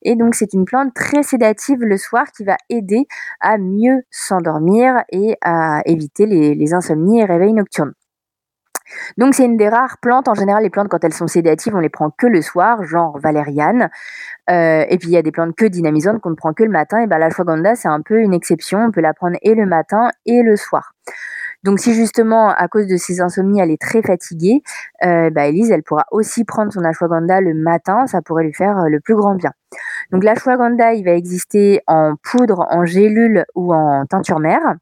Et 0.02 0.16
donc, 0.16 0.36
c'est 0.36 0.54
une 0.54 0.66
plante 0.66 0.94
très 0.94 1.24
sédative 1.24 1.80
le 1.82 1.98
soir 1.98 2.26
qui 2.36 2.44
va 2.44 2.58
aider 2.70 3.06
à 3.40 3.58
mieux 3.58 4.04
s'endormir 4.10 5.04
et 5.10 5.38
à 5.42 5.82
éviter 5.86 6.26
les, 6.26 6.74
insomnies 6.74 7.20
et 7.20 7.26
réveils 7.26 7.54
nocturnes. 7.54 7.94
Donc 9.18 9.34
c'est 9.34 9.46
une 9.46 9.58
des 9.58 9.68
rares 9.68 9.98
plantes. 10.00 10.28
En 10.28 10.36
général, 10.36 10.62
les 10.62 10.70
plantes 10.70 10.90
quand 10.90 11.04
elles 11.04 11.14
sont 11.14 11.28
sédatives, 11.28 11.76
on 11.76 11.80
les 11.80 11.90
prend 11.90 12.12
que 12.12 12.28
le 12.28 12.42
soir, 12.44 12.84
genre 12.84 13.18
valériane. 13.18 13.90
Euh, 14.50 14.86
et 14.88 14.98
puis 15.00 15.10
il 15.10 15.14
y 15.14 15.18
a 15.18 15.24
des 15.24 15.32
plantes 15.32 15.56
que 15.56 15.66
dynamisantes 15.66 16.22
qu'on 16.22 16.30
ne 16.30 16.36
prend 16.36 16.54
que 16.54 16.64
le 16.64 16.70
matin. 16.70 17.00
Et 17.00 17.08
ben 17.08 17.18
la 17.18 17.32
shwagandha, 17.32 17.76
c'est 17.76 17.88
un 17.88 18.02
peu 18.02 18.20
une 18.20 18.34
exception. 18.34 18.80
On 18.80 18.92
peut 18.92 19.02
la 19.02 19.16
prendre 19.16 19.38
et 19.42 19.56
le 19.56 19.66
matin 19.66 20.12
et 20.28 20.44
le 20.44 20.56
soir. 20.56 20.94
Donc 21.66 21.80
si 21.80 21.96
justement 21.96 22.50
à 22.50 22.68
cause 22.68 22.86
de 22.86 22.96
ses 22.96 23.22
insomnies 23.22 23.60
elle 23.60 23.72
est 23.72 23.82
très 23.82 24.04
fatiguée, 24.04 24.62
euh, 25.04 25.32
bah, 25.32 25.48
Elise 25.48 25.72
elle 25.72 25.82
pourra 25.82 26.06
aussi 26.12 26.46
prendre 26.46 26.72
son 26.72 26.84
ashwagandha 26.84 27.42
le 27.42 27.56
matin, 27.56 28.06
ça 28.06 28.22
pourrait 28.22 28.44
lui 28.44 28.54
faire 28.54 28.78
euh, 28.78 28.88
le 28.88 29.00
plus 29.00 29.16
grand 29.16 29.34
bien. 29.34 29.52
Donc 30.12 30.24
l'ashwagandha 30.24 30.94
il 30.94 31.04
va 31.04 31.14
exister 31.14 31.82
en 31.88 32.14
poudre, 32.22 32.68
en 32.70 32.86
gélule 32.86 33.46
ou 33.56 33.74
en 33.74 34.06
teinture 34.06 34.40
mère. 34.40 34.76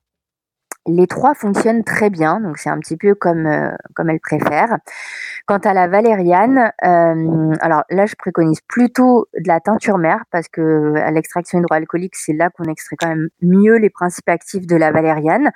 Les 0.86 1.08
trois 1.08 1.34
fonctionnent 1.34 1.84
très 1.86 2.10
bien, 2.10 2.42
donc 2.42 2.58
c'est 2.58 2.70
un 2.70 2.78
petit 2.78 2.98
peu 2.98 3.16
comme, 3.16 3.46
euh, 3.46 3.72
comme 3.96 4.10
elle 4.10 4.20
préfère. 4.20 4.78
Quant 5.46 5.60
à 5.60 5.74
la 5.74 5.88
valériane, 5.88 6.72
euh, 6.84 7.54
alors 7.62 7.84
là 7.90 8.06
je 8.06 8.16
préconise 8.16 8.60
plutôt 8.68 9.28
de 9.34 9.48
la 9.48 9.62
teinture 9.62 9.98
mère 9.98 10.24
parce 10.30 10.50
que 10.50 10.96
à 10.96 11.12
l'extraction 11.12 11.60
hydroalcoolique 11.60 12.16
c'est 12.16 12.34
là 12.34 12.50
qu'on 12.50 12.66
extrait 12.66 12.98
quand 13.00 13.08
même 13.08 13.30
mieux 13.42 13.78
les 13.78 13.90
principes 13.90 14.28
actifs 14.28 14.68
de 14.68 14.76
la 14.76 14.92
valériane. 14.92 15.52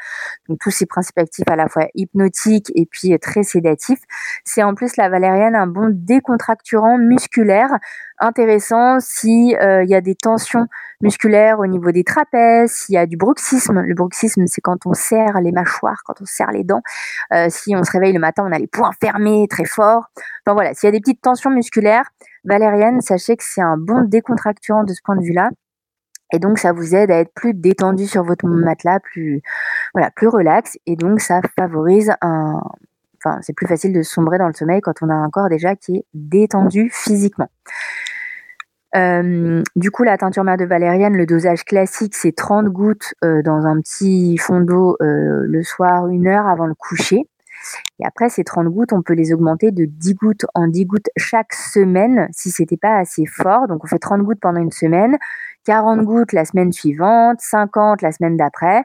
Donc 0.48 0.60
tous 0.60 0.72
ces 0.72 0.86
principes 0.86 1.18
actifs 1.18 1.50
à 1.50 1.58
la 1.58 1.68
fois 1.68 1.88
hypnotiques 1.94 2.72
et 2.76 2.86
puis 2.86 3.18
très 3.20 3.44
sédatifs. 3.44 4.02
C'est 4.46 4.64
en 4.64 4.76
plus 4.76 4.96
la 4.96 5.10
valériane 5.10 5.56
un 5.56 5.68
bon 5.68 5.90
décontracturant 5.94 6.98
musculaire 6.98 7.70
intéressant 8.20 9.00
si 9.00 9.56
euh, 9.62 9.84
il 9.84 9.90
y 9.90 9.96
a 9.96 10.02
des 10.02 10.16
tensions 10.16 10.68
musculaires 11.02 11.60
au 11.60 11.68
niveau 11.68 11.92
des 11.92 12.04
trapèzes, 12.04 12.72
s'il 12.72 12.96
y 12.96 12.98
a 12.98 13.06
du 13.06 13.18
bruxisme. 13.18 13.82
Le 13.82 13.94
bruxisme, 13.94 14.46
c'est 14.48 14.62
quand 14.62 14.86
on 14.86 14.94
les 15.42 15.52
mâchoires, 15.52 16.02
quand 16.06 16.22
on 16.22 16.26
serre 16.26 16.52
les 16.52 16.64
dents. 16.64 16.82
Euh, 17.34 17.48
si 17.50 17.76
on 17.76 17.84
se 17.84 17.92
réveille 17.92 18.14
le 18.14 18.20
matin, 18.20 18.44
on 18.48 18.52
a 18.52 18.60
les 18.60 18.68
poings 18.68 18.92
fermés 19.00 19.48
très 19.50 19.66
fort. 19.66 20.08
Enfin 20.46 20.54
voilà, 20.54 20.74
s'il 20.74 20.88
y 20.88 20.90
a 20.90 20.92
des 20.92 21.00
petites 21.00 21.22
tensions 21.22 21.50
musculaires, 21.50 22.06
valériane, 22.46 23.02
sachez 23.02 23.36
que 23.36 23.44
c'est 23.44 23.62
un 23.62 23.78
bon 23.78 24.04
décontracturant 24.04 24.84
de 24.84 24.94
ce 24.94 25.02
point 25.04 25.16
de 25.16 25.24
vue-là. 25.24 25.50
Et 26.34 26.40
donc 26.40 26.60
ça 26.60 26.74
vous 26.74 26.96
aide 26.96 27.10
à 27.10 27.20
être 27.20 27.34
plus 27.34 27.54
détendu 27.54 28.06
sur 28.06 28.24
votre 28.24 28.46
matelas, 28.48 29.00
plus 29.00 29.42
voilà, 29.94 30.12
plus 30.12 30.28
relax 30.28 30.78
et 30.86 30.96
donc 30.98 31.22
ça 31.22 31.40
favorise 31.58 32.12
un 32.22 32.62
enfin 33.24 33.40
c'est 33.42 33.54
plus 33.54 33.68
facile 33.68 33.94
de 33.94 34.02
sombrer 34.02 34.38
dans 34.38 34.48
le 34.48 34.54
sommeil 34.54 34.82
quand 34.82 35.02
on 35.02 35.10
a 35.10 35.14
un 35.14 35.30
corps 35.30 35.50
déjà 35.50 35.76
qui 35.76 35.98
est 35.98 36.06
détendu 36.14 36.90
physiquement. 36.94 37.50
Euh, 38.96 39.64
du 39.76 39.92
coup, 39.92 40.04
la 40.04 40.18
teinture 40.18 40.44
mère 40.44 40.58
de 40.58 40.66
valériane, 40.66 41.16
le 41.16 41.26
dosage 41.26 41.64
classique, 41.66 42.16
c'est 42.16 42.36
30 42.36 42.68
gouttes 42.68 43.14
euh, 43.24 43.42
dans 43.42 43.66
un 43.66 43.80
petit 43.82 44.38
fond 44.38 44.62
d'eau 44.62 44.96
euh, 45.02 45.44
le 45.46 45.64
soir, 45.64 46.08
une 46.08 46.28
heure 46.28 46.48
avant 46.48 46.68
le 46.68 46.74
coucher. 46.74 47.24
Et 48.00 48.06
après, 48.06 48.30
ces 48.30 48.44
30 48.44 48.68
gouttes, 48.68 48.94
on 48.94 49.02
peut 49.02 49.14
les 49.14 49.34
augmenter 49.34 49.72
de 49.72 49.86
10 49.86 50.14
gouttes 50.14 50.46
en 50.54 50.68
10 50.68 50.86
gouttes 50.86 51.10
chaque 51.18 51.54
semaine 51.54 52.28
si 52.32 52.52
c'était 52.52 52.78
pas 52.78 52.98
assez 52.98 53.26
fort. 53.26 53.68
Donc, 53.68 53.84
on 53.84 53.88
fait 53.88 54.00
30 54.00 54.22
gouttes 54.22 54.40
pendant 54.40 54.62
une 54.62 54.72
semaine, 54.72 55.18
40 55.66 56.04
gouttes 56.04 56.32
la 56.34 56.46
semaine 56.46 56.72
suivante, 56.72 57.40
50 57.42 58.02
la 58.02 58.12
semaine 58.12 58.38
d'après. 58.38 58.84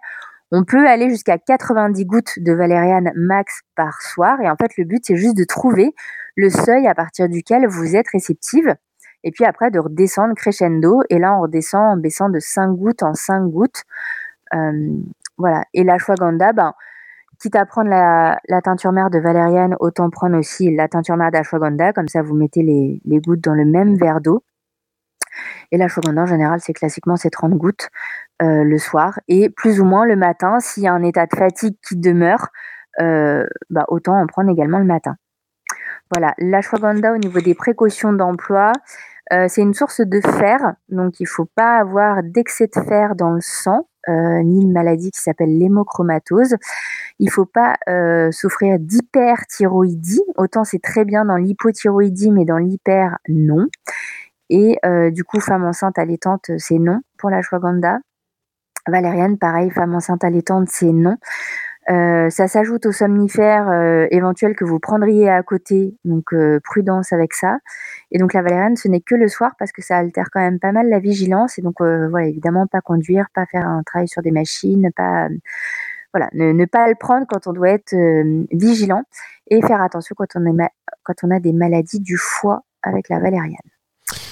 On 0.50 0.64
peut 0.64 0.86
aller 0.86 1.08
jusqu'à 1.10 1.38
90 1.38 2.04
gouttes 2.06 2.38
de 2.38 2.52
valériane 2.52 3.12
max 3.14 3.62
par 3.76 4.02
soir. 4.02 4.40
Et 4.42 4.50
en 4.50 4.56
fait, 4.56 4.76
le 4.76 4.84
but, 4.84 5.02
c'est 5.06 5.16
juste 5.16 5.36
de 5.36 5.44
trouver 5.44 5.94
le 6.36 6.50
seuil 6.50 6.86
à 6.86 6.94
partir 6.94 7.28
duquel 7.28 7.66
vous 7.68 7.94
êtes 7.94 8.08
réceptive 8.08 8.74
Et 9.24 9.30
puis 9.30 9.44
après, 9.44 9.70
de 9.70 9.78
redescendre 9.78 10.34
crescendo. 10.34 11.02
Et 11.10 11.18
là, 11.18 11.36
on 11.36 11.42
redescend 11.42 11.82
en 11.82 11.96
baissant 11.96 12.28
de 12.28 12.38
5 12.40 12.72
gouttes 12.72 13.02
en 13.02 13.14
5 13.14 13.48
gouttes. 13.48 13.82
Euh, 14.54 14.96
voilà. 15.38 15.64
Et 15.74 15.84
l'ashwagandha, 15.84 16.52
ben, 16.52 16.74
quitte 17.38 17.56
à 17.56 17.66
prendre 17.66 17.90
la, 17.90 18.38
teinture 18.62 18.92
mère 18.92 19.10
de 19.10 19.18
valériane, 19.18 19.76
autant 19.80 20.10
prendre 20.10 20.36
aussi 20.36 20.74
la 20.74 20.88
teinture 20.88 21.16
mère 21.16 21.30
d'ashwagandha. 21.30 21.92
Comme 21.92 22.08
ça, 22.08 22.22
vous 22.22 22.34
mettez 22.34 22.62
les, 22.62 23.20
gouttes 23.20 23.40
dans 23.40 23.54
le 23.54 23.64
même 23.64 23.96
verre 23.96 24.20
d'eau. 24.20 24.42
Et 25.70 25.78
l'ashwagandha, 25.78 26.22
en 26.22 26.26
général, 26.26 26.60
c'est 26.60 26.74
classiquement 26.74 27.16
c'est 27.16 27.30
30 27.30 27.52
gouttes 27.54 27.88
euh, 28.42 28.64
le 28.64 28.78
soir. 28.78 29.18
Et 29.28 29.48
plus 29.50 29.80
ou 29.80 29.84
moins 29.84 30.04
le 30.04 30.16
matin, 30.16 30.60
s'il 30.60 30.82
y 30.82 30.88
a 30.88 30.92
un 30.92 31.02
état 31.02 31.26
de 31.26 31.34
fatigue 31.34 31.76
qui 31.86 31.96
demeure, 31.96 32.48
bah, 32.98 33.86
autant 33.88 34.20
en 34.20 34.26
prendre 34.26 34.50
également 34.50 34.78
le 34.78 34.84
matin. 34.84 35.16
Voilà, 36.14 36.34
l'ashwagandha 36.36 37.14
au 37.14 37.16
niveau 37.16 37.40
des 37.40 37.54
précautions 37.54 38.12
d'emploi, 38.12 38.72
euh, 39.32 39.46
c'est 39.48 39.62
une 39.62 39.74
source 39.74 40.00
de 40.00 40.20
fer, 40.20 40.74
donc 40.88 41.20
il 41.20 41.24
ne 41.24 41.28
faut 41.28 41.48
pas 41.54 41.78
avoir 41.78 42.22
d'excès 42.22 42.66
de 42.66 42.80
fer 42.80 43.14
dans 43.14 43.30
le 43.30 43.40
sang, 43.40 43.88
euh, 44.08 44.42
ni 44.42 44.62
une 44.62 44.72
maladie 44.72 45.10
qui 45.10 45.20
s'appelle 45.20 45.56
l'hémochromatose. 45.58 46.56
Il 47.18 47.26
ne 47.26 47.30
faut 47.30 47.46
pas 47.46 47.76
euh, 47.88 48.32
souffrir 48.32 48.78
d'hyperthyroïdie, 48.80 50.22
autant 50.36 50.64
c'est 50.64 50.82
très 50.82 51.04
bien 51.04 51.24
dans 51.24 51.36
l'hypothyroïdie, 51.36 52.30
mais 52.30 52.44
dans 52.44 52.58
l'hyper, 52.58 53.18
non. 53.28 53.68
Et 54.50 54.78
du 55.12 55.24
coup, 55.24 55.40
femme 55.40 55.64
enceinte 55.64 55.98
allaitante, 55.98 56.50
c'est 56.58 56.78
non 56.78 57.00
pour 57.16 57.30
l'ashwagandha. 57.30 58.00
Valériane, 58.86 59.38
pareil, 59.38 59.70
femme 59.70 59.94
enceinte 59.94 60.24
allaitante, 60.24 60.68
c'est 60.68 60.92
non. 60.92 61.16
Euh, 61.90 62.30
ça 62.30 62.46
s'ajoute 62.46 62.86
aux 62.86 62.92
somnifères 62.92 63.68
euh, 63.68 64.06
éventuels 64.10 64.54
que 64.54 64.64
vous 64.64 64.78
prendriez 64.78 65.28
à 65.28 65.42
côté, 65.42 65.96
donc 66.04 66.32
euh, 66.32 66.60
prudence 66.62 67.12
avec 67.12 67.34
ça. 67.34 67.58
Et 68.12 68.18
donc 68.18 68.34
la 68.34 68.42
valériane, 68.42 68.76
ce 68.76 68.86
n'est 68.88 69.00
que 69.00 69.16
le 69.16 69.26
soir 69.26 69.52
parce 69.58 69.72
que 69.72 69.82
ça 69.82 69.96
altère 69.96 70.28
quand 70.30 70.40
même 70.40 70.60
pas 70.60 70.72
mal 70.72 70.88
la 70.88 71.00
vigilance. 71.00 71.58
Et 71.58 71.62
donc 71.62 71.80
voilà, 71.80 72.26
évidemment, 72.26 72.66
pas 72.66 72.80
conduire, 72.80 73.26
pas 73.34 73.46
faire 73.46 73.66
un 73.66 73.82
travail 73.82 74.08
sur 74.08 74.22
des 74.22 74.30
machines, 74.30 74.90
pas 74.94 75.28
voilà, 76.14 76.28
ne, 76.34 76.64
pas 76.66 76.88
le 76.88 76.94
prendre 76.94 77.26
quand 77.26 77.46
on 77.46 77.52
doit 77.52 77.70
être 77.70 77.94
vigilant 78.52 79.02
et 79.48 79.62
faire 79.62 79.80
attention 79.80 80.14
quand 80.16 80.36
on, 80.36 80.56
quand 81.02 81.14
on 81.24 81.30
a 81.30 81.40
des 81.40 81.54
maladies 81.54 82.00
du 82.00 82.18
foie 82.18 82.64
avec 82.82 83.08
la 83.08 83.18
valériane. 83.18 83.56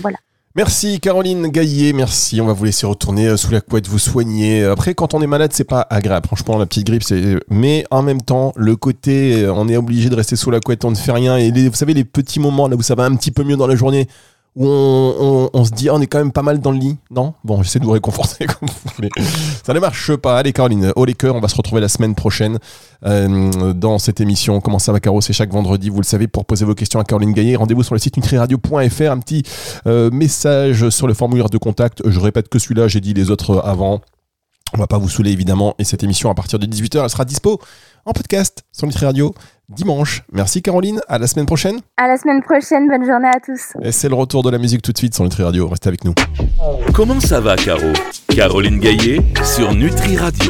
Voilà. 0.01 0.19
Merci 0.57 0.99
Caroline 0.99 1.47
Gaillet, 1.47 1.93
merci. 1.93 2.41
On 2.41 2.47
va 2.47 2.55
vous 2.55 2.65
laisser 2.65 2.85
retourner 2.85 3.29
euh, 3.29 3.37
sous 3.37 3.53
la 3.53 3.61
couette, 3.61 3.87
vous 3.87 4.01
soigner. 4.01 4.65
Après, 4.65 4.95
quand 4.95 5.15
on 5.15 5.23
est 5.23 5.29
malade, 5.29 5.53
c'est 5.55 5.63
pas 5.63 5.87
agréable. 5.89 6.27
Franchement, 6.27 6.59
la 6.59 6.67
petite 6.67 6.89
grippe, 6.89 7.05
c'est. 7.05 7.39
Mais 7.51 7.85
en 7.93 8.03
même 8.03 8.21
temps, 8.21 8.53
le 8.57 8.75
côté, 8.75 9.45
euh, 9.45 9.53
on 9.55 9.69
est 9.69 9.77
obligé 9.77 10.09
de 10.09 10.17
rester 10.17 10.35
sous 10.35 10.51
la 10.51 10.59
couette, 10.59 10.85
on 10.85 10.91
ne 10.91 10.97
fait 10.97 11.13
rien. 11.13 11.37
Et 11.37 11.53
vous 11.53 11.77
savez, 11.77 11.95
les 11.95 12.03
petits 12.03 12.41
moments 12.41 12.67
là 12.67 12.75
où 12.75 12.83
ça 12.83 12.97
va 12.97 13.05
un 13.05 13.15
petit 13.15 13.31
peu 13.31 13.45
mieux 13.45 13.57
dans 13.57 13.69
la 13.69 13.77
journée, 13.77 14.09
où 14.57 14.67
on, 14.67 15.65
se 15.65 15.71
dit 15.71 15.89
ah, 15.89 15.95
on 15.95 16.01
est 16.01 16.07
quand 16.07 16.19
même 16.19 16.33
pas 16.33 16.43
mal 16.43 16.59
dans 16.59 16.73
le 16.73 16.79
lit, 16.79 16.97
non? 17.11 17.35
Bon, 17.45 17.63
j'essaie 17.63 17.79
de 17.79 17.85
vous 17.85 17.93
réconforter 17.93 18.47
comme 18.47 18.69
vous 18.69 18.91
voulez. 18.97 19.11
Ça 19.65 19.73
ne 19.73 19.79
marche 19.79 20.17
pas. 20.17 20.39
Allez 20.39 20.53
Caroline, 20.53 20.93
haut 20.97 21.05
les 21.05 21.15
cœurs, 21.15 21.37
on 21.37 21.41
va 21.41 21.49
se 21.49 21.57
retrouver 21.57 21.81
la 21.81 21.89
semaine 21.89 22.15
prochaine 22.15 22.59
euh, 23.05 23.73
dans 23.73 23.99
cette 23.99 24.21
émission. 24.21 24.61
Comment 24.61 24.79
ça 24.79 24.93
va 24.93 25.01
Caro? 25.01 25.21
C'est 25.21 25.33
chaque 25.33 25.53
vendredi, 25.53 25.89
vous 25.89 26.01
le 26.01 26.05
savez, 26.05 26.27
pour 26.27 26.45
poser 26.45 26.65
vos 26.65 26.75
questions 26.75 26.99
à 26.99 27.05
Caroline 27.05 27.33
Gaillet. 27.33 27.57
Rendez-vous 27.57 27.85
sur 27.85 27.95
le 27.95 28.01
site 28.01 28.17
nutriradio.fr, 28.17 29.11
un 29.11 29.19
petit 29.21 29.45
euh, 29.87 30.11
message 30.11 30.89
sur 30.91 31.07
le 31.07 31.15
formulaire 31.15 31.49
de 31.49 31.59
contact. 31.59 32.03
Je 32.05 32.19
répète 32.19 32.49
que 32.49 32.59
celui-là, 32.59 32.89
j'ai 32.89 33.01
dit 33.01 33.15
les 33.15 33.31
autres 33.31 33.63
avant. 33.65 34.01
On 34.73 34.79
va 34.79 34.87
pas 34.87 34.99
vous 34.99 35.09
saouler 35.09 35.33
évidemment 35.33 35.75
et 35.79 35.85
cette 35.85 36.05
émission 36.05 36.31
à 36.31 36.35
partir 36.35 36.61
de 36.61 36.67
18h 36.67 37.03
elle 37.03 37.11
sera 37.11 37.25
dispo 37.25 37.61
en 38.05 38.13
podcast 38.13 38.63
sur 38.71 38.87
Nutri 38.87 39.05
Radio 39.05 39.35
dimanche. 39.71 40.23
Merci 40.33 40.63
Caroline, 40.63 41.01
à 41.09 41.19
la 41.19 41.27
semaine 41.27 41.47
prochaine. 41.47 41.81
À 41.97 42.09
la 42.09 42.17
semaine 42.17 42.43
prochaine, 42.43 42.89
bonne 42.89 43.07
journée 43.07 43.29
à 43.29 43.41
tous. 43.41 43.77
Et 43.83 43.93
c'est 43.93 44.09
le 44.09 44.15
retour 44.15 44.43
de 44.43 44.51
la 44.51 44.59
musique 44.59 44.83
tout 44.83 44.93
de 44.93 44.99
suite 44.99 45.15
sur 45.15 45.25
Nutri 45.25 45.43
Radio, 45.43 45.69
restez 45.69 45.89
avec 45.89 46.05
nous. 46.05 46.15
Comment 46.95 47.21
ça 47.21 47.41
va 47.41 47.57
Caro? 47.57 47.93
Caroline 48.29 48.79
Gaillet 48.79 49.21
sur 49.45 49.75
Nutri 49.75 50.17
Radio. 50.17 50.49